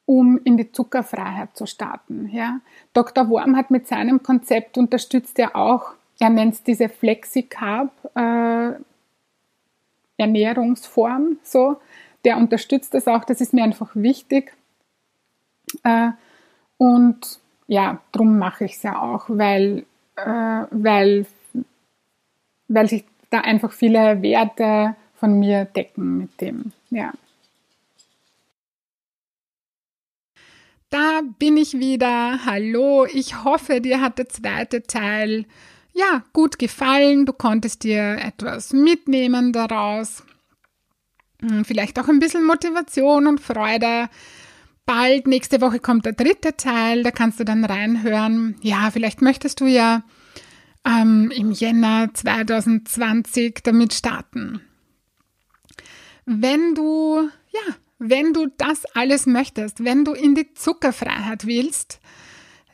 um 0.07 0.41
in 0.45 0.57
die 0.57 0.73
Zuckerfreiheit 0.73 1.57
zu 1.57 1.67
starten. 1.67 2.29
Ja. 2.33 2.61
Dr. 2.93 3.29
Worm 3.29 3.57
hat 3.57 3.71
mit 3.71 3.87
seinem 3.87 4.23
Konzept 4.23 4.79
unterstützt 4.79 5.39
er 5.39 5.57
auch, 5.57 5.93
er 6.19 6.31
nennt 6.31 6.55
es 6.55 6.63
diese 6.63 6.89
Flexi-Carb 6.89 7.91
äh, 8.15 8.73
Ernährungsform, 10.17 11.39
so. 11.43 11.81
Der 12.25 12.37
unterstützt 12.37 12.95
das 12.95 13.09
auch, 13.09 13.25
das 13.25 13.41
ist 13.41 13.53
mir 13.53 13.65
einfach 13.65 13.91
wichtig. 13.95 14.53
Äh, 15.83 16.11
und 16.77 17.41
ja, 17.73 18.03
darum 18.13 18.39
mache 18.39 18.67
ich 18.67 18.73
es 18.73 18.83
ja 18.83 19.01
auch, 19.01 19.25
weil 19.29 19.87
äh, 20.17 20.67
weil, 20.71 21.25
weil 22.69 22.87
sich 22.87 23.05
da 23.31 23.41
einfach 23.41 23.73
viele 23.73 24.21
Werte 24.21 24.95
von 25.15 25.39
mir 25.39 25.65
decken 25.65 26.19
mit 26.19 26.41
dem. 26.43 26.73
Ja. 26.91 27.13
Da 30.91 31.23
bin 31.39 31.57
ich 31.57 31.79
wieder. 31.79 32.45
Hallo, 32.45 33.07
ich 33.07 33.43
hoffe, 33.43 33.81
dir 33.81 34.03
hat 34.03 34.19
der 34.19 34.29
zweite 34.29 34.83
Teil 34.83 35.47
ja 35.95 36.23
gut 36.35 36.59
gefallen. 36.59 37.25
Du 37.25 37.33
konntest 37.33 37.85
dir 37.85 38.19
etwas 38.19 38.75
mitnehmen 38.75 39.55
daraus. 39.55 40.25
Hm, 41.41 41.65
vielleicht 41.65 41.99
auch 41.99 42.09
ein 42.09 42.19
bisschen 42.19 42.45
Motivation 42.45 43.27
und 43.27 43.41
Freude. 43.41 44.11
Bald, 44.85 45.27
nächste 45.27 45.61
Woche 45.61 45.79
kommt 45.79 46.07
der 46.07 46.13
dritte 46.13 46.57
Teil, 46.57 47.03
da 47.03 47.11
kannst 47.11 47.41
du 47.41 47.45
dann 47.45 47.65
reinhören. 47.65 48.57
Ja, 48.63 48.91
vielleicht 48.91 49.23
möchtest 49.23 49.61
du 49.61 49.67
ja 49.67 50.03
ähm, 50.85 51.33
im 51.35 51.53
Jänner 51.53 52.13
2020 52.13 53.61
damit 53.63 53.93
starten. 53.93 54.61
Wenn 56.25 56.75
du, 56.75 57.29
ja, 57.51 57.75
wenn 57.99 58.33
du 58.33 58.47
das 58.57 58.85
alles 58.95 59.27
möchtest, 59.27 59.85
wenn 59.85 60.05
du 60.05 60.13
in 60.13 60.35
die 60.35 60.53
Zuckerfreiheit 60.55 61.47
willst, 61.47 62.01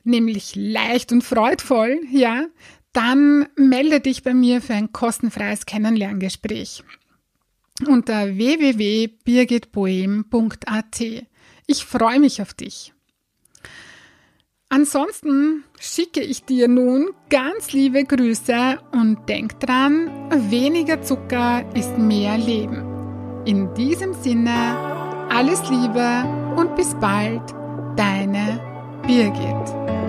nämlich 0.04 0.54
leicht 0.56 1.12
und 1.12 1.22
freudvoll, 1.22 2.00
ja, 2.10 2.46
dann 2.92 3.48
melde 3.56 4.00
dich 4.00 4.22
bei 4.22 4.32
mir 4.34 4.62
für 4.62 4.74
ein 4.74 4.92
kostenfreies 4.92 5.66
Kennenlerngespräch 5.66 6.84
unter 7.86 8.36
www.birgitboehm.at. 8.36 11.26
Ich 11.70 11.84
freue 11.84 12.18
mich 12.18 12.40
auf 12.40 12.54
dich. 12.54 12.94
Ansonsten 14.70 15.64
schicke 15.78 16.20
ich 16.20 16.42
dir 16.44 16.66
nun 16.66 17.10
ganz 17.28 17.72
liebe 17.72 18.04
Grüße 18.04 18.78
und 18.92 19.28
denk 19.28 19.60
dran, 19.60 20.30
weniger 20.50 21.02
Zucker 21.02 21.64
ist 21.74 21.98
mehr 21.98 22.38
Leben. 22.38 23.42
In 23.44 23.74
diesem 23.74 24.14
Sinne, 24.14 24.78
alles 25.28 25.60
Liebe 25.68 26.24
und 26.56 26.74
bis 26.74 26.94
bald, 26.94 27.42
deine 27.96 28.60
Birgit. 29.06 30.07